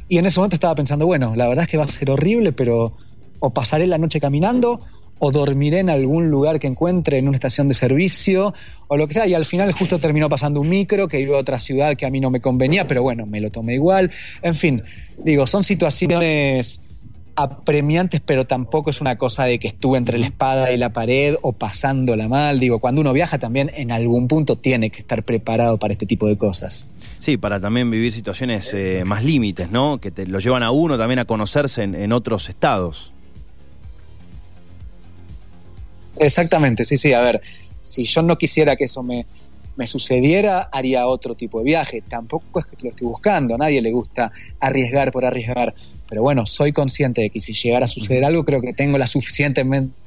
Y 0.08 0.18
en 0.18 0.26
ese 0.26 0.40
momento 0.40 0.56
estaba 0.56 0.74
pensando, 0.74 1.06
bueno, 1.06 1.36
la 1.36 1.46
verdad 1.46 1.62
es 1.62 1.70
que 1.70 1.76
va 1.76 1.84
a 1.84 1.88
ser 1.88 2.10
horrible, 2.10 2.50
pero 2.50 2.96
o 3.38 3.50
pasaré 3.50 3.86
la 3.86 3.98
noche 3.98 4.18
caminando 4.18 4.80
o 5.20 5.30
dormiré 5.30 5.78
en 5.78 5.90
algún 5.90 6.28
lugar 6.28 6.58
que 6.58 6.66
encuentre 6.66 7.18
en 7.18 7.28
una 7.28 7.36
estación 7.36 7.68
de 7.68 7.74
servicio 7.74 8.52
o 8.88 8.96
lo 8.96 9.06
que 9.06 9.14
sea. 9.14 9.28
Y 9.28 9.34
al 9.34 9.44
final 9.44 9.70
justo 9.70 10.00
terminó 10.00 10.28
pasando 10.28 10.60
un 10.60 10.68
micro 10.68 11.06
que 11.06 11.20
iba 11.20 11.36
a 11.36 11.40
otra 11.40 11.60
ciudad 11.60 11.94
que 11.96 12.04
a 12.04 12.10
mí 12.10 12.18
no 12.18 12.30
me 12.30 12.40
convenía, 12.40 12.88
pero 12.88 13.04
bueno, 13.04 13.26
me 13.26 13.40
lo 13.40 13.50
tomé 13.50 13.74
igual. 13.74 14.10
En 14.42 14.56
fin, 14.56 14.82
digo, 15.22 15.46
son 15.46 15.62
situaciones 15.62 16.80
apremiantes, 17.36 18.20
pero 18.20 18.46
tampoco 18.46 18.90
es 18.90 19.00
una 19.00 19.16
cosa 19.16 19.44
de 19.44 19.58
que 19.58 19.68
estuve 19.68 19.98
entre 19.98 20.18
la 20.18 20.26
espada 20.26 20.72
y 20.72 20.76
la 20.76 20.92
pared 20.92 21.36
o 21.42 21.52
pasándola 21.52 22.28
mal. 22.28 22.60
Digo, 22.60 22.78
cuando 22.78 23.00
uno 23.00 23.12
viaja 23.12 23.38
también 23.38 23.70
en 23.74 23.92
algún 23.92 24.28
punto 24.28 24.56
tiene 24.56 24.90
que 24.90 25.00
estar 25.00 25.22
preparado 25.22 25.78
para 25.78 25.92
este 25.92 26.06
tipo 26.06 26.26
de 26.26 26.36
cosas. 26.38 26.86
Sí, 27.18 27.36
para 27.36 27.60
también 27.60 27.90
vivir 27.90 28.12
situaciones 28.12 28.72
eh, 28.74 29.02
más 29.04 29.24
límites, 29.24 29.70
¿no? 29.70 29.98
Que 29.98 30.10
te 30.10 30.26
lo 30.26 30.38
llevan 30.38 30.62
a 30.62 30.70
uno 30.70 30.98
también 30.98 31.18
a 31.18 31.24
conocerse 31.24 31.82
en, 31.82 31.94
en 31.94 32.12
otros 32.12 32.48
estados. 32.48 33.12
Exactamente, 36.16 36.84
sí, 36.84 36.96
sí. 36.96 37.12
A 37.12 37.20
ver, 37.20 37.40
si 37.82 38.04
yo 38.04 38.22
no 38.22 38.38
quisiera 38.38 38.76
que 38.76 38.84
eso 38.84 39.02
me, 39.02 39.26
me 39.76 39.86
sucediera, 39.86 40.68
haría 40.72 41.06
otro 41.06 41.34
tipo 41.34 41.58
de 41.58 41.64
viaje. 41.64 42.02
Tampoco 42.06 42.60
es 42.60 42.66
que 42.66 42.76
lo 42.82 42.90
estoy 42.90 43.06
buscando, 43.06 43.54
a 43.54 43.58
nadie 43.58 43.82
le 43.82 43.92
gusta 43.92 44.32
arriesgar 44.60 45.10
por 45.10 45.24
arriesgar. 45.24 45.74
Pero 46.08 46.22
bueno, 46.22 46.46
soy 46.46 46.72
consciente 46.72 47.22
de 47.22 47.30
que 47.30 47.40
si 47.40 47.52
llegara 47.54 47.84
a 47.84 47.88
suceder 47.88 48.24
algo, 48.24 48.44
creo 48.44 48.60
que 48.60 48.72
tengo 48.74 48.98
las, 48.98 49.14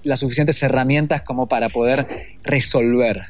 las 0.03 0.19
suficientes 0.19 0.63
herramientas 0.63 1.21
como 1.23 1.47
para 1.47 1.69
poder 1.69 2.07
resolver. 2.43 3.23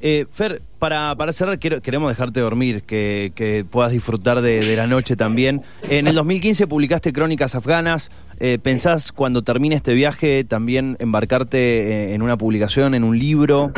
Eh, 0.00 0.26
Fer, 0.30 0.62
para, 0.78 1.16
para 1.16 1.32
cerrar, 1.32 1.58
quiero- 1.58 1.82
queremos 1.82 2.08
dejarte 2.08 2.38
dormir, 2.38 2.82
que, 2.84 3.32
que 3.34 3.64
puedas 3.68 3.90
disfrutar 3.90 4.40
de, 4.42 4.60
de 4.64 4.76
la 4.76 4.86
noche 4.86 5.16
también. 5.16 5.62
En 5.88 6.06
el 6.06 6.14
2015 6.14 6.68
publicaste 6.68 7.12
Crónicas 7.12 7.56
Afganas. 7.56 8.10
Eh, 8.38 8.58
¿Pensás 8.62 9.10
cuando 9.10 9.42
termine 9.42 9.74
este 9.74 9.92
viaje 9.94 10.44
también 10.44 10.96
embarcarte 11.00 11.58
eh, 11.58 12.14
en 12.14 12.22
una 12.22 12.36
publicación, 12.36 12.94
en 12.94 13.02
un 13.02 13.18
libro 13.18 13.72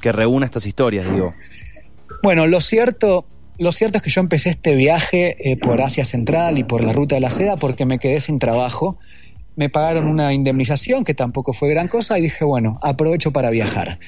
que 0.00 0.10
reúna 0.10 0.46
estas 0.46 0.64
historias, 0.64 1.10
digo? 1.12 1.34
Bueno, 2.22 2.46
lo 2.46 2.62
cierto, 2.62 3.26
lo 3.58 3.72
cierto 3.72 3.98
es 3.98 4.02
que 4.02 4.10
yo 4.10 4.20
empecé 4.20 4.50
este 4.50 4.74
viaje 4.74 5.50
eh, 5.50 5.56
por 5.56 5.80
Asia 5.80 6.04
Central 6.04 6.58
y 6.58 6.64
por 6.64 6.82
la 6.82 6.92
Ruta 6.92 7.14
de 7.14 7.20
la 7.20 7.30
Seda 7.30 7.56
porque 7.56 7.86
me 7.86 7.98
quedé 7.98 8.20
sin 8.20 8.38
trabajo. 8.38 8.98
Me 9.56 9.68
pagaron 9.68 10.08
una 10.08 10.32
indemnización 10.32 11.04
que 11.04 11.14
tampoco 11.14 11.52
fue 11.52 11.70
gran 11.70 11.86
cosa 11.86 12.18
y 12.18 12.22
dije, 12.22 12.44
bueno, 12.44 12.78
aprovecho 12.82 13.30
para 13.30 13.50
viajar. 13.50 13.98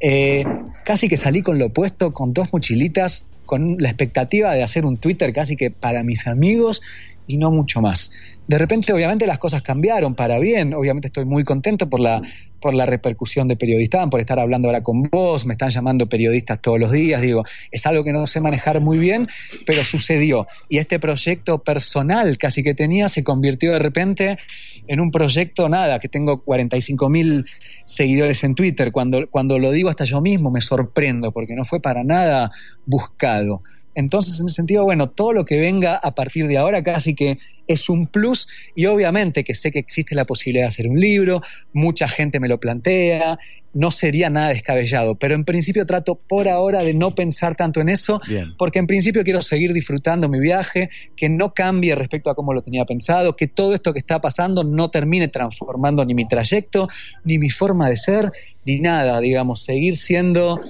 Eh, 0.00 0.44
casi 0.84 1.08
que 1.08 1.16
salí 1.16 1.42
con 1.42 1.58
lo 1.58 1.66
opuesto, 1.66 2.12
con 2.12 2.32
dos 2.32 2.52
mochilitas, 2.52 3.26
con 3.44 3.76
la 3.78 3.88
expectativa 3.88 4.52
de 4.52 4.62
hacer 4.62 4.86
un 4.86 4.96
Twitter 4.96 5.32
casi 5.32 5.56
que 5.56 5.70
para 5.70 6.02
mis 6.02 6.26
amigos 6.26 6.82
y 7.26 7.36
no 7.36 7.50
mucho 7.50 7.80
más. 7.80 8.10
De 8.46 8.58
repente, 8.58 8.92
obviamente, 8.92 9.26
las 9.26 9.38
cosas 9.38 9.62
cambiaron 9.62 10.14
para 10.14 10.38
bien. 10.38 10.74
Obviamente 10.74 11.08
estoy 11.08 11.24
muy 11.24 11.44
contento 11.44 11.88
por 11.88 12.00
la, 12.00 12.20
por 12.60 12.74
la 12.74 12.84
repercusión 12.84 13.48
de 13.48 13.56
Periodistán, 13.56 14.10
por 14.10 14.20
estar 14.20 14.38
hablando 14.38 14.68
ahora 14.68 14.82
con 14.82 15.04
vos. 15.04 15.46
Me 15.46 15.52
están 15.52 15.70
llamando 15.70 16.06
periodistas 16.06 16.60
todos 16.60 16.78
los 16.78 16.92
días. 16.92 17.22
Digo, 17.22 17.44
es 17.70 17.86
algo 17.86 18.04
que 18.04 18.12
no 18.12 18.26
sé 18.26 18.40
manejar 18.42 18.80
muy 18.80 18.98
bien, 18.98 19.28
pero 19.64 19.84
sucedió. 19.84 20.46
Y 20.68 20.78
este 20.78 20.98
proyecto 20.98 21.62
personal 21.62 22.36
casi 22.36 22.62
que 22.62 22.74
tenía 22.74 23.08
se 23.08 23.24
convirtió 23.24 23.72
de 23.72 23.78
repente 23.78 24.38
en 24.86 25.00
un 25.00 25.10
proyecto, 25.10 25.68
nada, 25.68 25.98
que 25.98 26.08
tengo 26.08 26.42
45 26.42 27.08
mil 27.08 27.44
seguidores 27.84 28.44
en 28.44 28.54
Twitter. 28.54 28.92
Cuando, 28.92 29.28
cuando 29.28 29.58
lo 29.58 29.70
digo 29.70 29.88
hasta 29.88 30.04
yo 30.04 30.20
mismo 30.20 30.50
me 30.50 30.60
sorprendo, 30.60 31.32
porque 31.32 31.54
no 31.54 31.64
fue 31.64 31.80
para 31.80 32.04
nada 32.04 32.50
buscado. 32.86 33.62
Entonces, 33.94 34.40
en 34.40 34.46
ese 34.46 34.56
sentido, 34.56 34.84
bueno, 34.84 35.10
todo 35.10 35.32
lo 35.32 35.44
que 35.44 35.58
venga 35.58 35.96
a 35.96 36.14
partir 36.14 36.48
de 36.48 36.58
ahora 36.58 36.82
casi 36.82 37.14
que 37.14 37.38
es 37.66 37.88
un 37.88 38.06
plus 38.06 38.48
y 38.74 38.86
obviamente 38.86 39.44
que 39.44 39.54
sé 39.54 39.70
que 39.70 39.78
existe 39.78 40.14
la 40.14 40.24
posibilidad 40.24 40.64
de 40.64 40.68
hacer 40.68 40.88
un 40.88 40.98
libro, 40.98 41.42
mucha 41.72 42.08
gente 42.08 42.40
me 42.40 42.48
lo 42.48 42.58
plantea, 42.58 43.38
no 43.74 43.90
sería 43.90 44.30
nada 44.30 44.48
descabellado, 44.48 45.16
pero 45.16 45.34
en 45.34 45.44
principio 45.44 45.84
trato 45.84 46.14
por 46.14 46.48
ahora 46.48 46.82
de 46.82 46.94
no 46.94 47.14
pensar 47.14 47.56
tanto 47.56 47.80
en 47.80 47.88
eso, 47.88 48.20
Bien. 48.26 48.54
porque 48.56 48.78
en 48.78 48.86
principio 48.86 49.24
quiero 49.24 49.42
seguir 49.42 49.72
disfrutando 49.72 50.28
mi 50.28 50.38
viaje, 50.38 50.90
que 51.16 51.28
no 51.28 51.52
cambie 51.52 51.94
respecto 51.94 52.30
a 52.30 52.34
cómo 52.34 52.54
lo 52.54 52.62
tenía 52.62 52.84
pensado, 52.84 53.36
que 53.36 53.48
todo 53.48 53.74
esto 53.74 53.92
que 53.92 53.98
está 53.98 54.20
pasando 54.20 54.64
no 54.64 54.90
termine 54.90 55.28
transformando 55.28 56.04
ni 56.04 56.14
mi 56.14 56.26
trayecto, 56.26 56.88
ni 57.24 57.38
mi 57.38 57.50
forma 57.50 57.88
de 57.88 57.96
ser, 57.96 58.32
ni 58.64 58.80
nada, 58.80 59.20
digamos, 59.20 59.62
seguir 59.64 59.96
siendo 59.96 60.60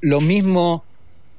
lo 0.00 0.20
mismo 0.20 0.84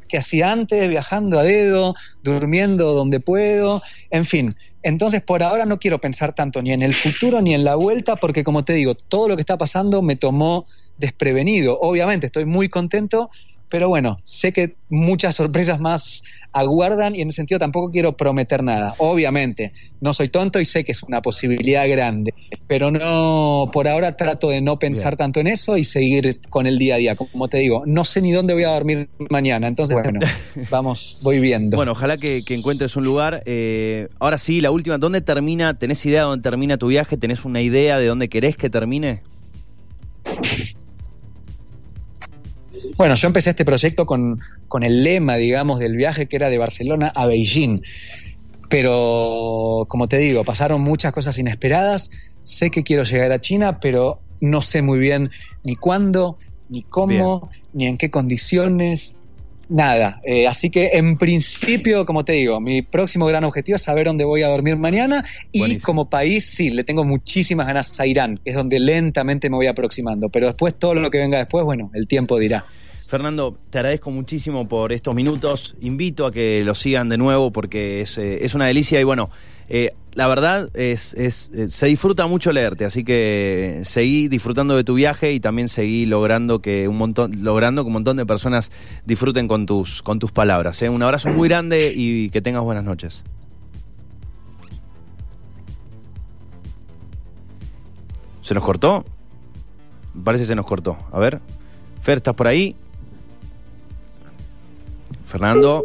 que 0.09 0.17
hacía 0.17 0.51
antes, 0.51 0.89
viajando 0.89 1.39
a 1.39 1.43
dedo, 1.43 1.95
durmiendo 2.21 2.93
donde 2.93 3.21
puedo, 3.21 3.81
en 4.09 4.25
fin. 4.25 4.55
Entonces, 4.83 5.21
por 5.21 5.43
ahora 5.43 5.65
no 5.65 5.79
quiero 5.79 5.99
pensar 5.99 6.33
tanto 6.33 6.61
ni 6.61 6.71
en 6.73 6.81
el 6.81 6.93
futuro 6.93 7.41
ni 7.41 7.53
en 7.53 7.63
la 7.63 7.75
vuelta, 7.75 8.17
porque 8.17 8.43
como 8.43 8.65
te 8.65 8.73
digo, 8.73 8.95
todo 8.95 9.29
lo 9.29 9.35
que 9.35 9.41
está 9.41 9.57
pasando 9.57 10.01
me 10.01 10.15
tomó 10.15 10.65
desprevenido. 10.97 11.79
Obviamente 11.79 12.25
estoy 12.25 12.45
muy 12.45 12.69
contento, 12.69 13.29
pero 13.69 13.87
bueno, 13.87 14.17
sé 14.25 14.51
que 14.51 14.75
muchas 14.89 15.35
sorpresas 15.35 15.79
más 15.79 16.23
aguardan 16.51 17.15
y 17.15 17.21
en 17.21 17.29
ese 17.29 17.37
sentido 17.37 17.59
tampoco 17.59 17.91
quiero 17.91 18.17
prometer 18.17 18.63
nada. 18.63 18.95
Obviamente, 18.97 19.71
no 20.01 20.13
soy 20.13 20.29
tonto 20.29 20.59
y 20.59 20.65
sé 20.65 20.83
que 20.83 20.91
es 20.91 21.03
una 21.03 21.21
posibilidad 21.21 21.87
grande, 21.87 22.33
pero 22.67 22.89
no, 22.91 23.69
por 23.71 23.87
ahora 23.87 24.17
trato 24.17 24.49
de 24.49 24.61
no 24.61 24.79
pensar 24.79 25.15
tanto 25.15 25.39
en 25.39 25.47
eso 25.47 25.77
y 25.77 25.83
seguir 25.83 26.39
con 26.49 26.65
el 26.65 26.79
día 26.79 26.95
a 26.95 26.97
día. 26.97 27.15
Como 27.15 27.47
te 27.47 27.57
digo, 27.59 27.83
no 27.85 28.05
sé 28.05 28.21
ni 28.21 28.31
dónde 28.31 28.53
voy 28.53 28.63
a 28.63 28.69
dormir 28.69 29.09
mañana, 29.29 29.67
entonces 29.67 29.93
bueno, 29.93 30.19
vamos, 30.69 31.17
voy 31.21 31.39
viendo. 31.39 31.77
Bueno, 31.77 31.91
ojalá 31.91 32.17
que, 32.17 32.43
encuentres 32.49 32.95
un 32.95 33.05
lugar. 33.05 33.43
Eh, 33.45 34.07
ahora 34.19 34.37
sí, 34.37 34.61
la 34.61 34.71
última, 34.71 34.97
¿dónde 34.97 35.21
termina? 35.21 35.77
¿Tenés 35.77 36.03
idea 36.05 36.21
de 36.21 36.27
dónde 36.27 36.43
termina 36.43 36.77
tu 36.77 36.87
viaje? 36.87 37.17
¿Tenés 37.17 37.45
una 37.45 37.61
idea 37.61 37.99
de 37.99 38.07
dónde 38.07 38.27
querés 38.27 38.57
que 38.57 38.69
termine? 38.69 39.21
Bueno, 42.99 43.15
yo 43.15 43.27
empecé 43.27 43.51
este 43.51 43.63
proyecto 43.63 44.05
con, 44.05 44.41
con 44.67 44.83
el 44.83 45.05
lema, 45.05 45.37
digamos, 45.37 45.79
del 45.79 45.95
viaje 45.95 46.27
que 46.27 46.35
era 46.35 46.49
de 46.49 46.57
Barcelona 46.57 47.07
a 47.15 47.27
Beijing. 47.27 47.81
Pero, 48.67 49.85
como 49.87 50.09
te 50.09 50.17
digo, 50.17 50.43
pasaron 50.43 50.81
muchas 50.81 51.13
cosas 51.13 51.37
inesperadas. 51.37 52.11
Sé 52.43 52.69
que 52.71 52.83
quiero 52.83 53.03
llegar 53.03 53.31
a 53.31 53.39
China, 53.39 53.79
pero 53.79 54.19
no 54.41 54.61
sé 54.61 54.81
muy 54.81 54.99
bien 54.99 55.31
ni 55.63 55.77
cuándo, 55.77 56.39
ni 56.67 56.83
cómo, 56.83 57.49
ni 57.71 57.85
en 57.85 57.97
qué 57.97 58.11
condiciones, 58.11 59.15
nada. 59.69 60.19
Eh, 60.25 60.45
así 60.45 60.69
que 60.69 60.89
en 60.95 61.17
principio, 61.17 62.05
como 62.05 62.25
te 62.25 62.33
digo, 62.33 62.59
mi 62.59 62.81
próximo 62.81 63.27
gran 63.27 63.45
objetivo 63.45 63.77
es 63.77 63.81
saber 63.81 64.07
dónde 64.07 64.25
voy 64.25 64.41
a 64.41 64.49
dormir 64.49 64.75
mañana 64.75 65.23
y 65.53 65.77
como 65.77 66.09
país 66.09 66.49
sí, 66.49 66.69
le 66.69 66.83
tengo 66.83 67.05
muchísimas 67.05 67.65
ganas 67.65 67.97
a 67.97 68.05
Irán, 68.05 68.41
que 68.43 68.49
es 68.49 68.57
donde 68.57 68.77
lentamente 68.77 69.49
me 69.49 69.55
voy 69.55 69.67
aproximando. 69.67 70.27
Pero 70.27 70.47
después 70.47 70.77
todo 70.77 70.95
lo 70.95 71.09
que 71.09 71.19
venga 71.19 71.37
después, 71.37 71.63
bueno, 71.63 71.91
el 71.93 72.05
tiempo 72.05 72.37
dirá. 72.37 72.65
Fernando, 73.09 73.57
te 73.71 73.79
agradezco 73.79 74.11
muchísimo 74.11 74.67
por 74.67 74.91
estos 74.91 75.15
minutos. 75.15 75.75
Invito 75.81 76.27
a 76.27 76.31
que 76.31 76.61
lo 76.63 76.75
sigan 76.75 77.09
de 77.09 77.17
nuevo 77.17 77.49
porque 77.51 78.01
es, 78.01 78.19
eh, 78.19 78.45
es 78.45 78.53
una 78.53 78.67
delicia 78.67 79.01
y 79.01 79.03
bueno, 79.03 79.31
eh, 79.67 79.95
la 80.13 80.27
verdad 80.27 80.69
es, 80.75 81.15
es, 81.15 81.49
eh, 81.55 81.69
se 81.69 81.87
disfruta 81.87 82.27
mucho 82.27 82.51
leerte, 82.51 82.85
así 82.85 83.03
que 83.03 83.81
seguí 83.83 84.27
disfrutando 84.27 84.75
de 84.75 84.83
tu 84.83 84.93
viaje 84.93 85.33
y 85.33 85.39
también 85.39 85.69
seguí 85.69 86.05
logrando 86.05 86.61
que 86.61 86.87
un 86.87 86.97
montón, 86.97 87.43
logrando 87.43 87.81
que 87.81 87.87
un 87.87 87.93
montón 87.93 88.15
de 88.15 88.27
personas 88.27 88.71
disfruten 89.07 89.47
con 89.47 89.65
tus, 89.65 90.03
con 90.03 90.19
tus 90.19 90.31
palabras. 90.31 90.79
Un 90.83 91.01
abrazo 91.01 91.29
muy 91.29 91.49
grande 91.49 91.91
y 91.95 92.29
que 92.29 92.43
tengas 92.43 92.61
buenas 92.61 92.83
noches. 92.83 93.23
¿Se 98.41 98.53
nos 98.53 98.63
cortó? 98.63 99.03
Parece 100.23 100.43
que 100.43 100.49
se 100.49 100.55
nos 100.55 100.67
cortó. 100.67 100.95
A 101.11 101.17
ver. 101.17 101.41
Fer, 102.03 102.17
¿estás 102.17 102.35
por 102.35 102.47
ahí? 102.47 102.75
Fernando, 105.29 105.83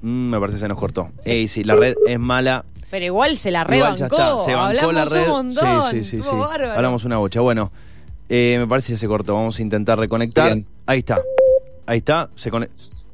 mm, 0.00 0.30
me 0.30 0.40
parece 0.40 0.56
que 0.56 0.62
se 0.62 0.68
nos 0.68 0.76
cortó. 0.76 1.10
Sí. 1.20 1.46
sí, 1.46 1.62
la 1.62 1.76
red 1.76 1.94
es 2.04 2.18
mala. 2.18 2.64
Pero 2.90 3.04
igual 3.04 3.36
se 3.36 3.52
la 3.52 3.62
rebancó. 3.62 4.44
Se 4.44 4.54
bancó 4.54 4.90
la 4.90 5.04
red. 5.04 5.24
Sí, 5.52 6.02
sí, 6.02 6.04
sí. 6.04 6.22
sí. 6.22 6.30
Hablamos 6.30 7.04
una 7.04 7.18
bocha. 7.18 7.40
Bueno, 7.40 7.70
eh, 8.28 8.56
me 8.58 8.66
parece 8.66 8.92
que 8.92 8.98
se 8.98 9.06
cortó. 9.06 9.34
Vamos 9.34 9.60
a 9.60 9.62
intentar 9.62 10.00
reconectar. 10.00 10.58
Ahí 10.86 10.98
está. 10.98 11.22
Ahí 11.86 11.98
está. 11.98 12.28
Se 12.34 12.50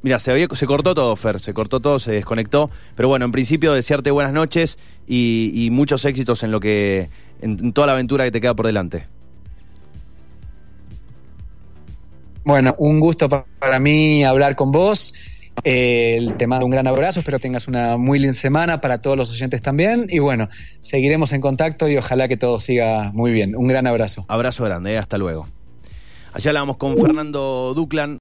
Mira, 0.01 0.19
se, 0.19 0.49
se 0.51 0.67
cortó 0.67 0.95
todo, 0.95 1.15
Fer. 1.17 1.39
Se 1.39 1.53
cortó 1.53 1.81
todo, 1.81 1.99
se 1.99 2.13
desconectó. 2.13 2.71
Pero 2.97 3.09
bueno, 3.09 3.27
en 3.27 3.33
principio, 3.33 3.75
desearte 3.75 4.11
buenas 4.11 4.33
noches 4.33 4.79
y, 5.07 5.69
muchos 5.71 6.03
éxitos 6.07 6.43
en 6.45 6.51
lo 6.51 6.61
que. 6.61 7.11
en 7.43 7.75
toda 7.75 7.89
la 7.89 7.93
aventura 7.93 8.25
que 8.25 8.31
te 8.31 8.41
queda 8.41 8.55
por 8.55 8.65
delante. 8.65 9.07
Bueno, 12.43 12.75
un 12.79 12.99
gusto 12.99 13.29
para 13.29 13.79
mí 13.79 14.25
hablar 14.25 14.57
con 14.57 14.73
vos 14.73 15.13
eh, 15.64 16.27
te 16.38 16.47
mando 16.47 16.66
un 16.66 16.71
gran 16.71 16.87
abrazo, 16.87 17.21
espero 17.21 17.38
tengas 17.38 17.68
una 17.68 17.97
muy 17.97 18.18
linda 18.18 18.35
semana 18.35 18.81
para 18.81 18.99
todos 18.99 19.16
los 19.16 19.31
oyentes 19.31 19.62
también. 19.62 20.07
Y 20.09 20.18
bueno, 20.18 20.49
seguiremos 20.81 21.33
en 21.33 21.40
contacto 21.40 21.88
y 21.88 21.97
ojalá 21.97 22.29
que 22.29 22.37
todo 22.37 22.61
siga 22.61 23.11
muy 23.12 23.33
bien. 23.33 23.55
Un 23.57 23.68
gran 23.68 23.87
abrazo. 23.87 24.25
Abrazo 24.29 24.64
grande, 24.64 24.94
eh, 24.94 24.99
hasta 24.99 25.18
luego. 25.18 25.47
Allá 26.33 26.53
vamos 26.53 26.77
con 26.77 26.97
Fernando 26.99 27.73
Duclan. 27.75 28.16